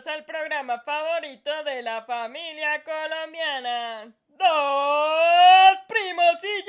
Bienvenidos 0.00 0.06
al 0.06 0.24
programa 0.24 0.80
favorito 0.80 1.50
de 1.64 1.82
la 1.82 2.02
familia 2.04 2.82
colombiana. 2.84 4.04
Dos 4.28 5.78
primos 5.88 6.38
y 6.42 6.64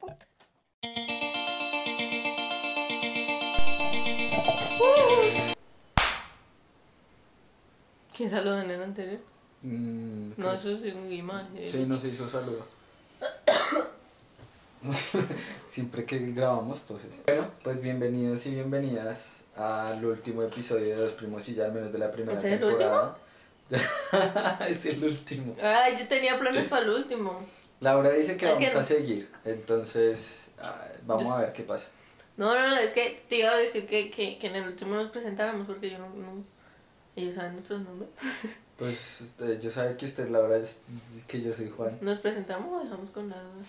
puta. 0.00 0.26
¿Quién 8.16 8.28
saludó 8.28 8.60
en 8.60 8.70
el 8.70 8.82
anterior? 8.82 9.20
Mm, 9.62 10.30
No, 10.36 10.50
¿qué? 10.50 10.56
eso 10.56 10.70
es 10.72 10.94
un 10.94 11.12
imagen. 11.12 11.68
Sí, 11.68 11.84
no 11.86 11.98
se 11.98 12.08
hizo 12.08 12.28
saludo. 12.28 12.66
Siempre 15.66 16.04
que 16.04 16.18
grabamos, 16.32 16.80
entonces. 16.82 17.10
Bueno, 17.26 17.44
pues 17.64 17.80
bienvenidos 17.80 18.46
y 18.46 18.50
bienvenidas 18.54 19.40
al 19.56 20.04
último 20.04 20.42
episodio 20.42 20.96
de 20.96 21.04
Los 21.04 21.12
Primos 21.14 21.48
y 21.48 21.54
ya 21.54 21.64
al 21.66 21.72
menos 21.72 21.92
de 21.92 21.98
la 21.98 22.10
primera 22.10 22.38
¿Ese 22.38 22.54
es 22.54 22.60
el 22.62 22.68
temporada. 22.68 23.16
es 24.68 24.86
el 24.86 25.04
último. 25.04 25.56
Ay, 25.62 25.96
yo 25.98 26.06
tenía 26.08 26.38
planes 26.38 26.64
para 26.68 26.84
el 26.84 26.90
último. 26.90 27.44
Laura 27.80 28.10
dice 28.10 28.36
que 28.36 28.46
Es 28.46 28.52
vamos 28.52 28.68
que 28.68 28.74
no. 28.74 28.80
a 28.80 28.84
seguir, 28.84 29.30
entonces 29.44 30.50
vamos 31.06 31.24
Yo- 31.24 31.32
a 31.34 31.40
ver 31.40 31.52
qué 31.52 31.62
pasa. 31.62 31.88
No, 32.36 32.54
no, 32.54 32.76
es 32.76 32.92
que 32.92 33.20
te 33.28 33.36
iba 33.36 33.50
a 33.50 33.56
decir 33.56 33.86
que, 33.86 34.10
que, 34.10 34.38
que 34.38 34.46
en 34.46 34.56
el 34.56 34.64
último 34.68 34.94
nos 34.94 35.10
presentáramos 35.10 35.66
porque 35.66 35.90
yo 35.90 35.98
no, 35.98 36.08
no- 36.08 36.44
Ellos 37.16 37.34
saben 37.34 37.54
nuestros 37.54 37.80
nombres. 37.82 38.10
Pues 38.78 39.22
eh, 39.40 39.58
yo 39.60 39.72
sabe 39.72 39.96
que 39.96 40.06
usted 40.06 40.26
es 40.26 40.30
Laura, 40.30 40.56
es- 40.56 40.82
que 41.26 41.40
yo 41.42 41.52
soy 41.52 41.68
Juan. 41.68 41.98
¿Nos 42.00 42.20
presentamos 42.20 42.72
o 42.80 42.84
dejamos 42.84 43.10
con 43.10 43.28
la 43.28 43.34
duda? 43.42 43.64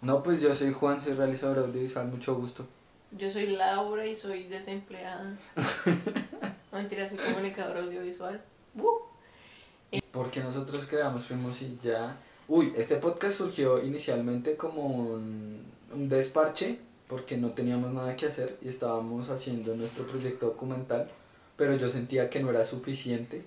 No, 0.00 0.22
pues 0.22 0.40
yo 0.40 0.54
soy 0.54 0.72
Juan, 0.72 1.00
soy 1.00 1.12
realizador 1.12 1.58
audiovisual, 1.58 2.08
mucho 2.08 2.34
gusto. 2.36 2.66
Yo 3.10 3.30
soy 3.30 3.48
Laura 3.48 4.06
y 4.06 4.14
soy 4.14 4.44
desempleada. 4.44 5.36
No, 6.70 6.76
mentira, 6.76 7.08
soy 7.08 7.16
comunicadora 7.16 7.82
audiovisual. 7.82 8.42
¡Uh! 8.76 9.98
Porque 10.12 10.40
nosotros 10.40 10.86
creamos 10.86 11.24
Primos 11.24 11.62
y 11.62 11.78
ya. 11.80 12.14
Uy, 12.46 12.74
este 12.76 12.96
podcast 12.96 13.38
surgió 13.38 13.82
inicialmente 13.82 14.54
como 14.58 14.82
un, 14.82 15.62
un 15.94 16.08
desparche, 16.10 16.78
porque 17.08 17.38
no 17.38 17.52
teníamos 17.52 17.94
nada 17.94 18.14
que 18.16 18.26
hacer 18.26 18.58
y 18.60 18.68
estábamos 18.68 19.30
haciendo 19.30 19.74
nuestro 19.76 20.06
proyecto 20.06 20.44
documental, 20.44 21.10
pero 21.56 21.74
yo 21.74 21.88
sentía 21.88 22.28
que 22.28 22.40
no 22.40 22.50
era 22.50 22.64
suficiente. 22.66 23.42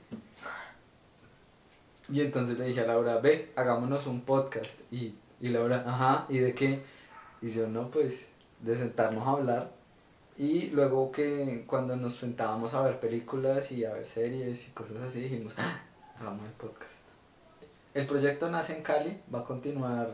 Y 2.11 2.21
entonces 2.21 2.57
le 2.57 2.65
dije 2.65 2.81
a 2.81 2.85
Laura, 2.85 3.19
ve, 3.19 3.51
hagámonos 3.55 4.07
un 4.07 4.21
podcast. 4.21 4.79
Y, 4.91 5.13
y 5.41 5.49
Laura, 5.49 5.83
ajá, 5.85 6.25
¿y 6.29 6.37
de 6.37 6.53
qué? 6.53 6.81
Y 7.41 7.49
yo, 7.49 7.67
no, 7.67 7.89
pues, 7.89 8.29
de 8.59 8.77
sentarnos 8.77 9.27
a 9.27 9.31
hablar. 9.31 9.71
Y 10.37 10.67
luego 10.67 11.11
que 11.11 11.65
cuando 11.67 11.95
nos 11.95 12.15
sentábamos 12.15 12.73
a 12.73 12.81
ver 12.81 12.99
películas 12.99 13.71
y 13.71 13.83
a 13.83 13.93
ver 13.93 14.05
series 14.05 14.69
y 14.69 14.71
cosas 14.71 14.97
así, 14.97 15.21
dijimos, 15.21 15.55
"Ah, 15.57 15.81
hagamos 16.19 16.45
el 16.45 16.51
podcast. 16.53 17.01
El 17.93 18.07
proyecto 18.07 18.49
nace 18.49 18.77
en 18.77 18.83
Cali, 18.83 19.19
va 19.33 19.39
a 19.39 19.43
continuar, 19.43 20.11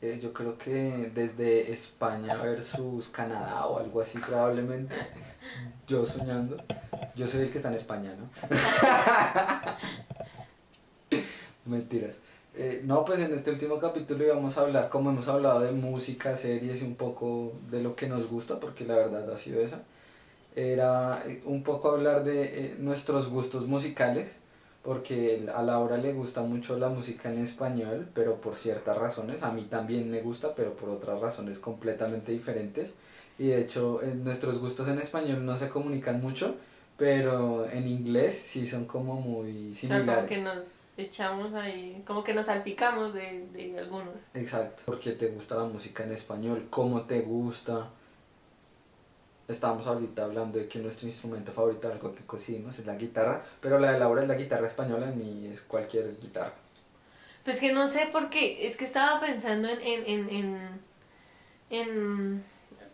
eh, 0.00 0.18
yo 0.22 0.32
creo 0.32 0.56
que 0.56 1.10
desde 1.14 1.70
España 1.72 2.36
versus 2.36 3.08
Canadá 3.08 3.66
o 3.66 3.78
algo 3.78 4.00
así 4.00 4.18
probablemente. 4.18 4.94
Yo 5.86 6.06
soñando. 6.06 6.56
Yo 7.16 7.26
soy 7.26 7.42
el 7.42 7.50
que 7.50 7.58
está 7.58 7.68
en 7.68 7.74
España, 7.74 8.14
¿no? 8.16 8.30
Mentiras. 11.66 12.20
Eh, 12.60 12.82
no, 12.84 13.04
pues 13.04 13.20
en 13.20 13.32
este 13.32 13.52
último 13.52 13.78
capítulo 13.78 14.24
íbamos 14.24 14.58
a 14.58 14.62
hablar, 14.62 14.88
como 14.88 15.10
hemos 15.10 15.28
hablado 15.28 15.60
de 15.60 15.70
música, 15.70 16.34
series 16.34 16.82
y 16.82 16.86
un 16.86 16.96
poco 16.96 17.52
de 17.70 17.80
lo 17.80 17.94
que 17.94 18.08
nos 18.08 18.28
gusta, 18.28 18.58
porque 18.58 18.84
la 18.84 18.96
verdad 18.96 19.30
ha 19.30 19.36
sido 19.36 19.60
esa. 19.60 19.84
Era 20.56 21.22
eh, 21.24 21.40
un 21.44 21.62
poco 21.62 21.88
hablar 21.92 22.24
de 22.24 22.42
eh, 22.42 22.76
nuestros 22.80 23.28
gustos 23.28 23.68
musicales, 23.68 24.38
porque 24.82 25.48
a 25.54 25.62
Laura 25.62 25.98
le 25.98 26.12
gusta 26.12 26.42
mucho 26.42 26.76
la 26.80 26.88
música 26.88 27.32
en 27.32 27.40
español, 27.40 28.08
pero 28.12 28.40
por 28.40 28.56
ciertas 28.56 28.98
razones, 28.98 29.44
a 29.44 29.52
mí 29.52 29.62
también 29.70 30.10
me 30.10 30.20
gusta, 30.22 30.56
pero 30.56 30.74
por 30.74 30.88
otras 30.88 31.20
razones 31.20 31.60
completamente 31.60 32.32
diferentes. 32.32 32.94
Y 33.38 33.48
de 33.48 33.60
hecho, 33.60 34.00
nuestros 34.24 34.58
gustos 34.58 34.88
en 34.88 34.98
español 34.98 35.46
no 35.46 35.56
se 35.56 35.68
comunican 35.68 36.20
mucho, 36.20 36.56
pero 36.98 37.66
en 37.70 37.86
inglés 37.88 38.36
sí 38.36 38.66
son 38.66 38.84
como 38.84 39.14
muy 39.14 39.70
O 39.70 39.72
sea, 39.72 39.80
similares. 39.80 40.14
como 40.16 40.26
que 40.28 40.38
nos 40.42 40.80
echamos 40.98 41.54
ahí, 41.54 42.02
como 42.06 42.22
que 42.24 42.34
nos 42.34 42.46
salpicamos 42.46 43.14
de, 43.14 43.46
de 43.52 43.78
algunos. 43.78 44.14
Exacto. 44.34 44.82
Porque 44.84 45.12
te 45.12 45.28
gusta 45.28 45.54
la 45.54 45.64
música 45.64 46.02
en 46.04 46.12
español, 46.12 46.66
cómo 46.68 47.02
te 47.02 47.20
gusta. 47.20 47.88
Estábamos 49.46 49.86
ahorita 49.86 50.24
hablando 50.24 50.58
de 50.58 50.68
que 50.68 50.78
nuestro 50.80 51.06
instrumento 51.08 51.52
favorito, 51.52 51.90
algo 51.90 52.14
que 52.14 52.24
cosimos, 52.26 52.78
es 52.78 52.84
la 52.84 52.96
guitarra, 52.96 53.42
pero 53.62 53.78
la 53.78 53.92
de 53.92 53.98
Laura 53.98 54.20
es 54.22 54.28
la 54.28 54.34
guitarra 54.34 54.66
española, 54.66 55.10
ni 55.16 55.46
es 55.46 55.62
cualquier 55.62 56.18
guitarra. 56.20 56.52
Pues 57.44 57.60
que 57.60 57.72
no 57.72 57.88
sé 57.88 58.08
por 58.12 58.28
qué, 58.28 58.66
es 58.66 58.76
que 58.76 58.84
estaba 58.84 59.18
pensando 59.20 59.68
en, 59.68 59.80
en, 59.80 60.04
en, 60.06 60.28
en, 60.30 60.68
en- 61.70 62.44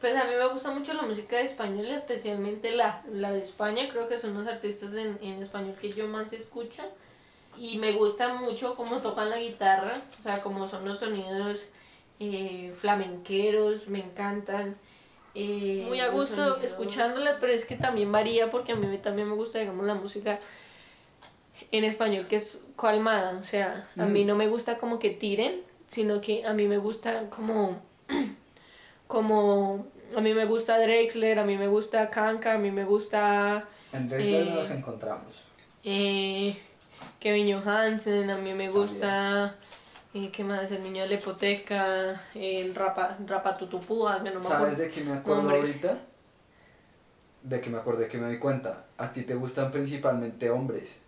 pues 0.04 0.16
a 0.16 0.24
mí 0.24 0.34
me 0.38 0.46
gusta 0.52 0.70
mucho 0.70 0.92
la 0.92 1.00
música 1.00 1.36
de 1.36 1.44
español, 1.44 1.86
especialmente 1.86 2.70
la, 2.72 3.02
la 3.10 3.32
de 3.32 3.40
España, 3.40 3.88
creo 3.90 4.06
que 4.06 4.18
son 4.18 4.34
los 4.34 4.46
artistas 4.46 4.92
en, 4.92 5.18
en 5.22 5.40
español 5.42 5.74
que 5.80 5.90
yo 5.94 6.06
más 6.08 6.34
escucho 6.34 6.82
y 7.56 7.78
me 7.78 7.92
gusta 7.92 8.34
mucho 8.34 8.76
cómo 8.76 8.98
tocan 8.98 9.30
la 9.30 9.38
guitarra, 9.38 9.92
o 10.20 10.22
sea, 10.22 10.42
cómo 10.42 10.68
son 10.68 10.84
los 10.84 10.98
sonidos 10.98 11.64
eh, 12.20 12.74
flamenqueros, 12.76 13.88
me 13.88 14.00
encantan. 14.00 14.76
eh, 15.34 15.86
Muy 15.88 16.00
a 16.00 16.10
gusto 16.10 16.60
escuchándola, 16.60 17.38
pero 17.40 17.54
es 17.54 17.64
que 17.64 17.76
también 17.76 18.12
varía 18.12 18.50
porque 18.50 18.72
a 18.72 18.76
mí 18.76 18.98
también 18.98 19.26
me 19.26 19.34
gusta, 19.34 19.58
digamos, 19.58 19.86
la 19.86 19.94
música 19.94 20.38
en 21.72 21.82
español 21.84 22.26
que 22.26 22.36
es 22.36 22.66
calmada, 22.78 23.38
o 23.38 23.44
sea, 23.44 23.88
a 23.96 24.04
Mm. 24.04 24.12
mí 24.12 24.24
no 24.26 24.36
me 24.36 24.48
gusta 24.48 24.76
como 24.76 24.98
que 24.98 25.08
tiren, 25.08 25.62
sino 25.86 26.20
que 26.20 26.44
a 26.44 26.52
mí 26.52 26.68
me 26.68 26.76
gusta 26.76 27.30
como 27.30 27.80
como 29.06 29.86
a 30.16 30.20
mí 30.20 30.34
me 30.34 30.44
gusta 30.44 30.78
Drexler, 30.78 31.38
a 31.38 31.44
mí 31.44 31.56
me 31.56 31.68
gusta 31.68 32.10
Kanka, 32.10 32.54
a 32.54 32.58
mí 32.58 32.70
me 32.70 32.84
gusta 32.84 33.64
En 33.92 34.08
Drexler 34.08 34.48
Eh, 34.48 34.50
nos 34.54 34.70
encontramos. 34.70 35.34
eh, 35.84 36.56
Kevin 37.20 37.54
Johansen, 37.58 38.30
a 38.30 38.36
mí 38.36 38.52
me 38.54 38.68
gusta 38.70 39.56
eh, 40.14 40.30
¿qué 40.30 40.44
más? 40.44 40.70
El 40.70 40.82
niño 40.84 41.02
de 41.02 41.08
la 41.08 41.14
hipoteca, 41.14 42.20
el 42.34 42.74
rapa, 42.74 43.16
rapa 43.26 43.56
tutupúa, 43.56 44.22
que 44.22 44.30
no 44.30 44.38
me 44.40 44.44
¿Sabes 44.46 44.74
acuerdo. 44.74 44.76
de 44.82 44.90
qué 44.90 45.00
me 45.02 45.12
acuerdo 45.14 45.50
ahorita? 45.50 45.98
De 47.42 47.60
que 47.60 47.68
me 47.70 47.78
acordé 47.78 48.08
que 48.08 48.16
me 48.18 48.26
doy 48.26 48.38
cuenta. 48.38 48.84
A 48.96 49.12
ti 49.12 49.22
te 49.22 49.34
gustan 49.34 49.70
principalmente 49.70 50.48
hombres. 50.50 51.00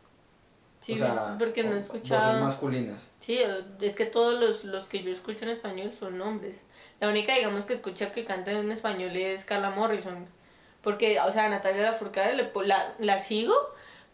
Sí, 0.81 0.93
o 0.93 0.97
sea, 0.97 1.37
porque 1.39 1.63
no 1.63 1.71
he 1.71 1.75
Voces 1.75 1.85
escuchado. 1.87 2.41
masculinas. 2.41 3.09
Sí, 3.19 3.41
es 3.81 3.97
que 3.97 4.07
todos 4.07 4.39
los, 4.41 4.65
los 4.65 4.87
que 4.87 5.03
yo 5.03 5.11
escucho 5.11 5.45
en 5.45 5.51
español 5.51 5.93
son 5.93 6.21
hombres. 6.21 6.59
La 7.01 7.09
única, 7.09 7.35
digamos, 7.35 7.65
que 7.65 7.75
escucha 7.75 8.13
que 8.13 8.25
canta 8.25 8.53
en 8.53 8.71
español 8.71 9.17
es 9.17 9.45
Carla 9.45 9.71
Morrison. 9.71 10.27
Porque, 10.83 11.19
o 11.21 11.33
sea, 11.33 11.49
Natalia 11.49 11.83
Lafourcade 11.83 12.37
le 12.37 12.51
la, 12.67 12.95
la 12.99 13.19
sigo, 13.19 13.55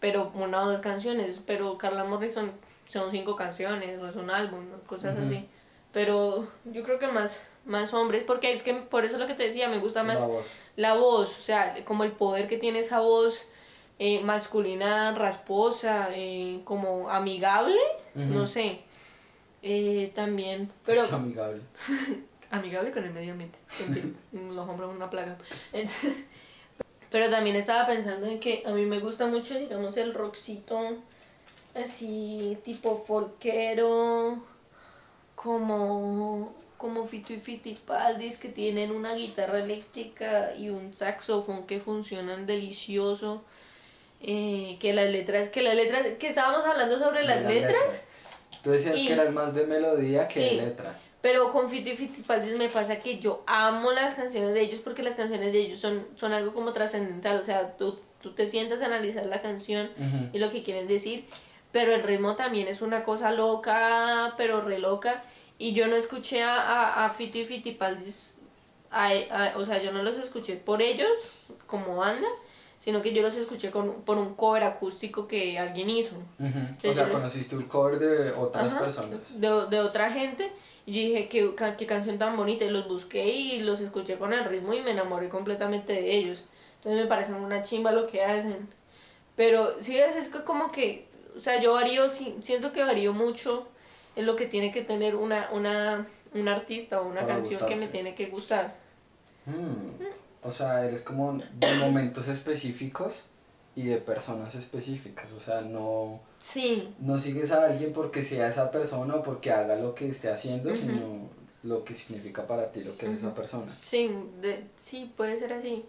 pero 0.01 0.31
una 0.35 0.63
o 0.63 0.71
dos 0.71 0.81
canciones. 0.81 1.43
Pero 1.47 1.77
Carla 1.77 2.05
Morrison 2.05 2.51
son 2.87 3.11
cinco 3.11 3.37
canciones, 3.37 4.01
o 4.01 4.07
es 4.07 4.17
un 4.17 4.31
álbum, 4.31 4.65
cosas 4.87 5.17
Ujú. 5.17 5.27
así. 5.27 5.47
Pero 5.93 6.49
yo 6.65 6.83
creo 6.85 6.99
que 6.99 7.09
más, 7.09 7.43
más 7.67 7.93
hombres, 7.93 8.25
porque 8.25 8.53
es 8.53 8.63
que 8.63 8.73
por 8.75 9.05
eso 9.05 9.19
lo 9.19 9.27
que 9.27 9.35
te 9.35 9.43
decía, 9.45 9.69
me 9.69 9.79
gusta 9.79 10.03
más 10.03 10.21
La 10.21 10.27
voz. 10.27 10.47
la 10.77 10.95
voz, 10.95 11.39
o 11.39 11.43
sea, 11.43 11.85
como 11.85 12.05
el 12.05 12.13
poder 12.13 12.49
que 12.49 12.57
tiene 12.57 12.79
esa 12.79 13.01
voz 13.01 13.45
eh, 13.99 14.23
masculina, 14.23 15.15
rasposa, 15.15 16.09
eh, 16.15 16.61
como 16.65 17.09
amigable, 17.09 17.79
no 18.15 18.47
sé. 18.47 18.81
Eh, 19.63 20.11
también, 20.15 20.71
pero 20.85 21.03
Es 21.03 21.09
que 21.09 21.15
amigable. 21.15 21.63
amigable 22.51 22.91
con 22.91 23.05
el 23.05 23.13
medio 23.13 23.33
ambiente. 23.33 23.59
En 23.81 23.95
fin, 23.95 24.17
los 24.55 24.69
hombres 24.69 24.89
son 24.89 24.97
una 24.97 25.11
plaga. 25.11 25.39
Pero 27.11 27.29
también 27.29 27.57
estaba 27.57 27.87
pensando 27.87 28.27
en 28.27 28.41
que 28.41 28.63
a 28.65 28.71
mí 28.71 28.87
me 28.87 28.99
gusta 28.99 29.27
mucho, 29.27 29.59
digamos, 29.59 29.99
el 29.99 30.15
rockcito 30.15 30.97
así 31.75 32.57
tipo 32.65 32.97
folquero, 32.97 34.43
como 35.35 36.55
como 36.83 37.05
Fito 37.05 37.33
y 37.33 37.39
Fitipaldis 37.39 38.39
que 38.39 38.49
tienen 38.49 38.91
una 38.91 39.15
guitarra 39.15 39.61
eléctrica 39.61 40.53
y 40.57 40.69
un 40.69 40.93
saxofón 40.93 41.65
que 41.65 41.79
funcionan 41.79 42.45
delicioso. 42.45 43.45
Eh, 44.23 44.77
que 44.81 44.93
las 44.93 45.11
letras, 45.11 45.49
que 45.49 45.63
las 45.63 45.75
letras, 45.75 46.07
que 46.19 46.29
estábamos 46.29 46.65
hablando 46.65 46.97
sobre 46.99 47.25
las, 47.25 47.43
De 47.47 47.55
letras. 47.61 48.09
Tú 48.63 48.71
decías 48.71 48.97
Y- 48.97 49.07
que 49.09 49.13
eras 49.15 49.33
más 49.33 49.55
de 49.55 49.67
melodía 49.67 50.29
que 50.29 50.35
Sí. 50.35 50.57
de 50.57 50.63
letra. 50.67 50.99
Pero 51.21 51.53
con 51.53 51.69
Fito 51.69 51.91
y 51.91 51.97
Fitipaldis 51.97 52.57
me 52.57 52.69
pasa 52.69 53.01
que 53.01 53.19
yo 53.19 53.43
amo 53.47 53.91
las 53.93 54.15
canciones 54.15 54.55
de 54.55 54.61
ellos 54.61 54.81
porque 54.83 55.03
las 55.03 55.15
canciones 55.17 55.53
de 55.53 55.59
ellos 55.61 55.79
son, 55.81 56.07
son 56.17 56.33
algo 56.33 56.53
como 56.55 56.73
trascendental. 56.73 57.39
O 57.41 57.45
sea, 57.45 57.77
tú, 57.77 57.99
tú 58.21 58.33
te 58.33 58.47
sientas 58.47 58.83
a 58.83 58.87
analizar 58.87 59.27
la 59.27 59.41
canción 59.43 59.91
y 60.33 60.39
lo 60.39 60.51
que 60.51 60.63
quieren 60.63 60.87
decir, 60.89 61.25
pero 61.73 61.93
el 61.95 62.03
ritmo 62.03 62.35
también 62.37 62.69
es 62.69 62.83
una 62.83 63.03
cosa 63.05 63.31
loca, 63.33 64.35
pero 64.37 64.61
re 64.63 64.79
loca. 64.79 65.23
Y 65.59 65.73
yo 65.75 65.87
no 65.89 65.95
escuché 65.97 66.43
a, 66.43 66.57
a, 66.61 67.05
a 67.07 67.11
Fito 67.11 67.39
y 67.39 67.45
Fitipaldis, 67.45 68.39
a- 68.91 69.09
a- 69.31 69.53
o 69.57 69.65
sea, 69.65 69.81
yo 69.83 69.91
no 69.93 70.03
los 70.03 70.17
escuché 70.19 70.57
por 70.57 70.83
ellos, 70.83 71.09
como 71.67 71.97
banda, 71.97 72.27
sino 72.83 73.01
que 73.01 73.13
yo 73.13 73.23
los 73.23 73.37
escuché 73.37 73.71
con, 73.71 74.03
por 74.03 74.19
un 74.19 74.35
cover 74.35 74.65
acústico 74.65 75.29
que 75.29 75.57
alguien 75.57 75.89
hizo. 75.89 76.17
o 76.41 76.93
sea, 76.93 77.09
conociste 77.09 77.55
un 77.55 77.67
cover 77.67 78.01
de 78.01 78.33
otras 78.33 78.75
personas. 78.75 79.41
De, 79.41 79.67
de 79.71 79.79
otra 79.79 80.11
gente. 80.11 80.51
Y 80.85 80.93
yo 80.95 81.09
dije, 81.09 81.29
¿qué, 81.29 81.55
qué 81.79 81.87
canción 81.87 82.19
tan 82.19 82.37
bonita. 82.37 82.65
Y 82.65 82.71
los 82.71 82.89
busqué 82.89 83.25
y 83.25 83.61
los 83.61 83.81
escuché 83.81 84.19
con 84.19 84.33
el 84.33 84.45
ritmo 84.47 84.75
y 84.75 84.81
me 84.81 84.91
enamoré 84.91 85.29
completamente 85.29 85.93
de 85.93 86.13
ellos. 86.13 86.43
Entonces 86.79 87.03
me 87.03 87.07
parecen 87.07 87.37
una 87.37 87.63
chimba 87.63 87.93
lo 87.93 88.09
que 88.09 88.25
hacen. 88.25 88.69
Pero 89.37 89.81
sí, 89.81 89.97
es, 89.97 90.17
es 90.17 90.29
que 90.29 90.43
como 90.43 90.73
que, 90.73 91.07
o 91.37 91.39
sea, 91.39 91.61
yo 91.61 91.75
varío, 91.75 92.09
siento 92.09 92.73
que 92.73 92.83
varío 92.83 93.13
mucho 93.13 93.69
en 94.17 94.27
lo 94.27 94.35
que 94.35 94.47
tiene 94.47 94.73
que 94.73 94.83
tener 94.83 95.15
una, 95.15 95.51
una, 95.53 96.09
un 96.35 96.49
artista 96.49 97.01
o 97.01 97.07
una 97.07 97.25
canción 97.29 97.65
que 97.65 97.77
me 97.77 97.87
tiene 97.87 98.17
que 98.17 98.27
gustar. 98.27 98.75
Mm. 99.47 100.03
O 100.43 100.51
sea, 100.51 100.85
eres 100.85 101.03
como 101.03 101.35
de 101.35 101.75
momentos 101.81 102.29
específicos 102.29 103.23
y 103.77 103.85
de 103.85 103.99
personas 103.99 104.55
específicas. 104.55 105.27
O 105.37 105.41
sea, 105.41 105.61
no, 105.61 106.21
sí. 106.39 106.93
no 106.99 107.19
sigues 107.19 107.53
a 107.53 107.67
alguien 107.67 107.93
porque 107.93 108.23
sea 108.23 108.49
esa 108.49 108.71
persona 108.71 109.15
o 109.17 109.23
porque 109.23 109.53
haga 109.53 109.77
lo 109.77 109.95
que 109.95 110.09
esté 110.09 110.31
haciendo, 110.31 110.75
sino 110.75 111.29
lo 111.63 111.85
que 111.85 111.95
significa 111.95 112.47
para 112.47 112.73
ti 112.73 112.83
lo 112.83 112.97
que 112.97 113.07
es 113.07 113.13
esa 113.13 113.35
persona. 113.35 113.73
Sí, 113.81 114.11
de, 114.41 114.65
sí, 114.77 115.13
puede 115.17 115.37
ser 115.37 115.53
así. 115.53 115.85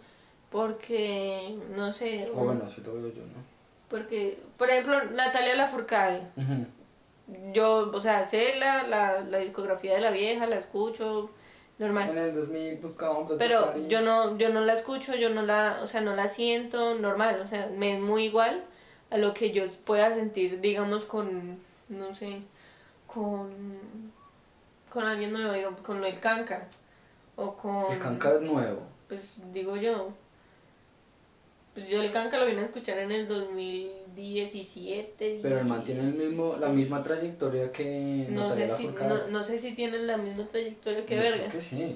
Porque, 0.51 1.57
no 1.75 1.91
sé. 1.91 2.29
O 2.35 2.45
bueno, 2.45 2.65
así 2.67 2.81
lo 2.81 2.93
veo 2.93 3.07
yo, 3.07 3.23
¿no? 3.23 3.53
Porque, 3.89 4.39
por 4.57 4.69
ejemplo, 4.69 5.03
Natalia 5.11 5.55
Lafourcade. 5.55 6.21
Yo, 7.53 7.89
o 7.91 8.01
sea, 8.01 8.23
sé 8.23 8.55
la, 8.57 8.83
la, 8.83 9.21
la 9.21 9.39
discografía 9.39 9.95
de 9.95 10.01
la 10.01 10.11
vieja, 10.11 10.45
la 10.45 10.57
escucho 10.57 11.31
normal. 11.79 12.09
En 12.09 12.17
el 12.17 12.35
2000 12.35 12.79
Pero 13.37 13.87
yo 13.87 14.01
no, 14.01 14.37
yo 14.37 14.49
no 14.49 14.61
la 14.61 14.73
escucho, 14.73 15.15
yo 15.15 15.29
no 15.29 15.43
la, 15.43 15.79
o 15.81 15.87
sea, 15.87 16.01
no 16.01 16.15
la 16.15 16.27
siento 16.27 16.95
normal, 16.95 17.39
o 17.41 17.45
sea, 17.45 17.69
me 17.75 17.95
es 17.95 17.99
muy 17.99 18.25
igual 18.25 18.63
a 19.09 19.17
lo 19.17 19.33
que 19.33 19.51
yo 19.51 19.63
pueda 19.85 20.13
sentir, 20.13 20.59
digamos, 20.59 21.05
con, 21.05 21.59
no 21.89 22.15
sé, 22.15 22.41
con, 23.07 23.51
con 24.91 25.03
alguien 25.03 25.33
nuevo, 25.33 25.75
con 25.83 26.03
el 26.03 26.19
canca, 26.19 26.67
o 27.35 27.55
con... 27.55 27.91
El 27.93 27.99
canca 27.99 28.33
es 28.33 28.41
nuevo. 28.41 28.81
Pues 29.07 29.37
digo 29.51 29.75
yo. 29.75 30.09
Pues 31.73 31.89
yo 31.89 32.01
el 32.01 32.11
canca 32.11 32.37
lo 32.37 32.45
vine 32.45 32.61
a 32.61 32.65
escuchar 32.65 32.99
en 32.99 33.11
el 33.11 33.27
2017. 34.15 35.39
Pero 35.41 35.59
el 35.59 35.65
mantiene 35.65 36.01
el 36.01 36.07
mismo, 36.07 36.55
la 36.59 36.69
misma 36.69 37.03
trayectoria 37.03 37.71
que 37.71 38.27
no 38.29 38.53
sé 38.53 38.67
si 38.67 38.87
no, 38.87 39.27
no, 39.27 39.43
sé 39.43 39.57
si 39.57 39.73
tienen 39.73 40.07
la 40.07 40.17
misma 40.17 40.45
trayectoria 40.45 41.05
que 41.05 41.15
Verga. 41.15 41.47
que 41.49 41.61
sí. 41.61 41.95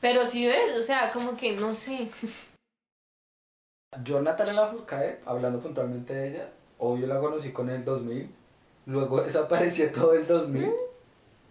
Pero 0.00 0.26
si 0.26 0.46
ves, 0.46 0.76
o 0.78 0.82
sea, 0.82 1.12
como 1.12 1.36
que 1.36 1.52
no 1.52 1.74
sé. 1.74 2.08
Yo 4.04 4.22
Natalia 4.22 4.54
Lafourcade, 4.54 5.20
hablando 5.26 5.60
puntualmente 5.60 6.14
de 6.14 6.28
ella, 6.28 6.48
obvio 6.78 7.06
la 7.06 7.20
conocí 7.20 7.52
con 7.52 7.68
el 7.68 7.84
2000, 7.84 8.28
luego 8.86 9.20
desapareció 9.24 9.90
todo 9.92 10.14
el 10.14 10.26
2000 10.26 10.66
¿Mm? 10.66 10.72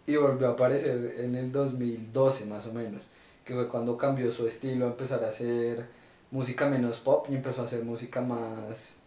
y 0.08 0.16
volvió 0.16 0.48
a 0.48 0.52
aparecer 0.52 1.16
en 1.20 1.36
el 1.36 1.52
2012 1.52 2.46
más 2.46 2.66
o 2.68 2.74
menos, 2.74 3.04
que 3.46 3.54
fue 3.54 3.68
cuando 3.68 3.98
cambió 3.98 4.32
su 4.32 4.48
estilo 4.48 4.86
a 4.86 4.90
empezar 4.90 5.24
a 5.24 5.30
hacer 5.30 5.86
música 6.32 6.68
menos 6.68 7.00
pop 7.00 7.28
y 7.30 7.36
empezó 7.36 7.62
a 7.62 7.66
hacer 7.66 7.84
música 7.84 8.22
más 8.22 9.01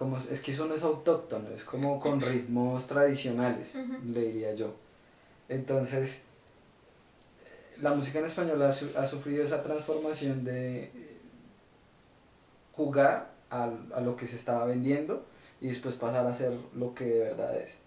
como 0.00 0.16
es 0.16 0.40
que 0.40 0.52
eso 0.52 0.64
no 0.64 0.74
es 0.74 0.82
autóctono, 0.82 1.50
es 1.50 1.62
como 1.62 2.00
con 2.00 2.22
ritmos 2.22 2.86
tradicionales, 2.86 3.76
le 4.02 4.20
diría 4.22 4.54
yo. 4.54 4.72
Entonces, 5.46 6.22
la 7.82 7.92
música 7.92 8.18
en 8.18 8.24
español 8.24 8.62
ha, 8.62 8.68
ha 8.68 9.04
sufrido 9.04 9.42
esa 9.42 9.62
transformación 9.62 10.42
de 10.42 10.90
jugar 12.72 13.30
a, 13.50 13.70
a, 13.94 14.00
lo 14.00 14.16
que 14.16 14.26
se 14.26 14.36
estaba 14.36 14.64
vendiendo 14.64 15.26
y 15.60 15.66
después 15.68 15.96
pasar 15.96 16.26
a 16.26 16.32
ser 16.32 16.54
lo 16.74 16.94
que 16.94 17.04
de 17.04 17.20
verdad 17.20 17.58
es. 17.58 17.80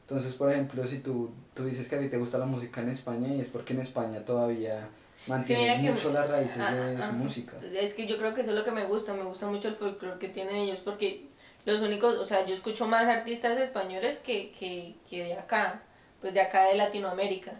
Entonces, 0.00 0.34
por 0.34 0.50
ejemplo, 0.50 0.84
si 0.84 0.98
tú, 0.98 1.30
tú 1.54 1.64
dices 1.64 1.86
que 1.86 1.94
a 1.94 2.00
ti 2.00 2.08
te 2.08 2.18
gusta 2.18 2.38
la 2.38 2.46
música 2.46 2.80
en 2.80 2.88
España 2.88 3.32
y 3.32 3.38
es 3.38 3.46
porque 3.46 3.72
en 3.72 3.78
España 3.82 4.24
todavía 4.24 4.88
mantiene 5.28 5.92
mucho 5.92 6.12
las 6.12 6.28
raíces 6.28 6.58
de 6.58 7.00
su 7.00 7.12
música. 7.12 7.52
Es 7.72 7.94
que 7.94 8.08
yo 8.08 8.18
creo 8.18 8.34
que 8.34 8.40
eso 8.40 8.50
es 8.50 8.56
lo 8.56 8.64
que 8.64 8.72
me 8.72 8.84
gusta, 8.84 9.14
me 9.14 9.22
gusta 9.22 9.46
mucho 9.46 9.68
el 9.68 9.76
folclore 9.76 10.18
que 10.18 10.28
tienen 10.28 10.56
ellos, 10.56 10.80
porque 10.80 11.35
los 11.66 11.82
únicos, 11.82 12.16
o 12.16 12.24
sea, 12.24 12.46
yo 12.46 12.54
escucho 12.54 12.86
más 12.86 13.04
artistas 13.04 13.58
españoles 13.58 14.20
que, 14.20 14.52
que, 14.52 14.94
que 15.10 15.24
de 15.24 15.34
acá, 15.34 15.82
pues 16.20 16.32
de 16.32 16.40
acá 16.40 16.66
de 16.66 16.76
Latinoamérica. 16.76 17.52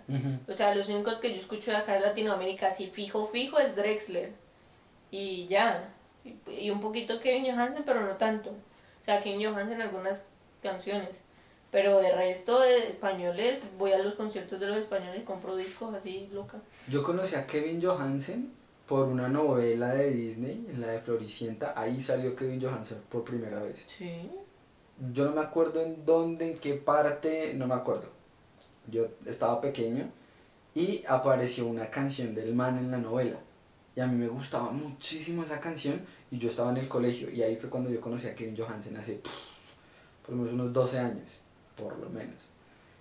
O 0.46 0.52
sea, 0.54 0.74
los 0.74 0.88
únicos 0.88 1.18
que 1.18 1.32
yo 1.32 1.36
escucho 1.36 1.72
de 1.72 1.78
acá 1.78 1.94
de 1.94 2.00
Latinoamérica, 2.00 2.68
así 2.68 2.86
fijo, 2.86 3.24
fijo, 3.24 3.58
es 3.58 3.74
Drexler. 3.74 4.32
Y 5.10 5.46
ya. 5.46 5.92
Y, 6.46 6.70
un 6.70 6.80
poquito 6.80 7.18
Kevin 7.20 7.52
Johansen, 7.52 7.82
pero 7.84 8.00
no 8.00 8.16
tanto. 8.16 8.50
O 8.50 9.04
sea, 9.04 9.20
Kevin 9.20 9.44
Johansen 9.44 9.82
algunas 9.82 10.26
canciones. 10.62 11.20
Pero 11.72 11.98
de 11.98 12.12
resto 12.12 12.60
de 12.60 12.86
españoles, 12.86 13.70
voy 13.76 13.92
a 13.92 13.98
los 13.98 14.14
conciertos 14.14 14.60
de 14.60 14.68
los 14.68 14.76
españoles 14.76 15.20
y 15.20 15.24
compro 15.24 15.56
discos 15.56 15.92
así 15.94 16.28
loca. 16.32 16.58
Yo 16.88 17.02
conocí 17.02 17.34
a 17.34 17.44
Kevin 17.44 17.82
Johansen 17.82 18.52
por 18.86 19.08
una 19.08 19.28
novela 19.28 19.94
de 19.94 20.10
Disney, 20.10 20.66
la 20.78 20.88
de 20.88 21.00
Floricienta. 21.00 21.74
Ahí 21.76 22.00
salió 22.00 22.36
Kevin 22.36 22.60
Johansen 22.60 22.98
por 23.08 23.24
primera 23.24 23.62
vez. 23.62 23.84
Sí. 23.86 24.30
Yo 25.12 25.26
no 25.26 25.32
me 25.32 25.40
acuerdo 25.40 25.82
en 25.82 26.06
dónde, 26.06 26.52
en 26.52 26.58
qué 26.58 26.74
parte, 26.74 27.52
no 27.54 27.66
me 27.66 27.74
acuerdo. 27.74 28.08
Yo 28.86 29.08
estaba 29.26 29.60
pequeño 29.60 30.08
y 30.74 31.04
apareció 31.08 31.66
una 31.66 31.90
canción 31.90 32.34
del 32.34 32.54
man 32.54 32.78
en 32.78 32.90
la 32.90 32.98
novela. 32.98 33.38
Y 33.94 34.00
a 34.00 34.06
mí 34.06 34.16
me 34.16 34.28
gustaba 34.28 34.70
muchísimo 34.70 35.42
esa 35.42 35.58
canción 35.58 36.00
y 36.30 36.38
yo 36.38 36.48
estaba 36.48 36.70
en 36.70 36.76
el 36.76 36.88
colegio 36.88 37.30
y 37.30 37.42
ahí 37.42 37.56
fue 37.56 37.70
cuando 37.70 37.90
yo 37.90 38.00
conocí 38.00 38.26
a 38.26 38.34
Kevin 38.34 38.56
Johansen 38.56 38.96
hace 38.96 39.20
por 40.22 40.34
lo 40.34 40.42
menos 40.42 40.54
unos 40.54 40.72
12 40.72 40.98
años 40.98 41.46
por 41.76 41.96
lo 41.98 42.10
menos. 42.10 42.34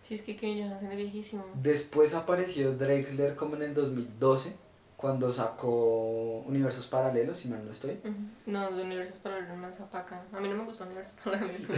Sí, 0.02 0.14
es 0.14 0.22
que 0.22 0.36
Kevin 0.36 0.64
Johansen 0.64 0.92
es 0.92 0.98
viejísimo. 0.98 1.46
Después 1.56 2.14
apareció 2.14 2.76
Drexler 2.76 3.36
como 3.36 3.56
en 3.56 3.64
el 3.64 3.74
2012, 3.74 4.54
cuando 4.98 5.32
sacó 5.32 6.40
Universos 6.48 6.88
Paralelos, 6.88 7.38
si 7.38 7.50
mal 7.50 7.64
no 7.66 7.72
estoy. 7.72 8.00
No, 8.46 8.72
de 8.72 8.84
Universos 8.84 9.20
Paralelos 9.20 9.58
más 9.58 9.78
zapaca. 9.78 10.24
A 10.32 10.40
mí 10.40 10.48
no 10.48 10.56
me 10.56 10.64
gustó 10.66 10.86
Universos 10.86 11.18
Paralelos. 11.24 11.78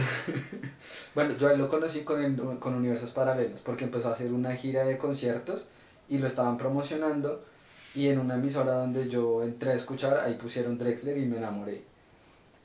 bueno, 1.14 1.34
yo 1.36 1.54
lo 1.56 1.68
conocí 1.68 2.04
con, 2.04 2.22
el, 2.22 2.58
con 2.58 2.74
Universos 2.74 3.10
Paralelos, 3.10 3.60
porque 3.60 3.84
empezó 3.84 4.08
a 4.08 4.12
hacer 4.12 4.32
una 4.32 4.52
gira 4.52 4.84
de 4.84 4.98
conciertos 4.98 5.66
y 6.08 6.18
lo 6.18 6.26
estaban 6.26 6.58
promocionando. 6.58 7.44
Y 7.94 8.08
en 8.08 8.20
una 8.20 8.34
emisora 8.34 8.74
donde 8.74 9.08
yo 9.08 9.42
entré 9.42 9.72
a 9.72 9.74
escuchar, 9.74 10.18
ahí 10.18 10.34
pusieron 10.34 10.78
Drexler 10.78 11.18
y 11.18 11.26
me 11.26 11.38
enamoré. 11.38 11.82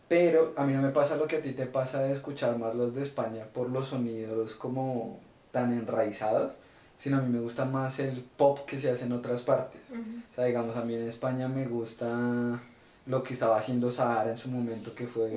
Pero 0.08 0.54
a 0.58 0.64
mí 0.64 0.74
no 0.74 0.82
me 0.82 0.90
pasa 0.90 1.16
lo 1.16 1.28
que 1.28 1.38
a 1.38 1.42
ti 1.42 1.54
te 1.54 1.66
pasa 1.66 2.02
de 2.02 2.12
escuchar 2.12 2.58
más 2.60 2.76
los 2.76 2.94
de 2.94 3.02
España 3.02 3.46
por 3.52 3.70
los 3.70 3.88
sonidos 3.88 4.56
como 4.56 5.20
tan 5.52 5.74
enraizados, 5.74 6.58
sino 6.96 7.18
a 7.18 7.22
mí 7.22 7.30
me 7.32 7.40
gusta 7.40 7.66
más 7.66 8.00
el 8.00 8.24
pop 8.38 8.60
que 8.66 8.80
se 8.80 8.90
hace 8.90 9.06
en 9.06 9.14
otras 9.14 9.42
partes. 9.42 9.82
O 9.92 10.34
sea, 10.36 10.46
digamos, 10.46 10.76
a 10.78 10.84
mí 10.86 10.94
en 10.96 11.08
España 11.08 11.48
me 11.48 11.66
gusta 11.66 12.62
lo 13.06 13.22
que 13.24 13.34
estaba 13.34 13.58
haciendo 13.58 13.92
Sahara 13.92 14.32
en 14.32 14.38
su 14.38 14.50
momento, 14.50 14.94
que 14.96 15.08
fue 15.08 15.30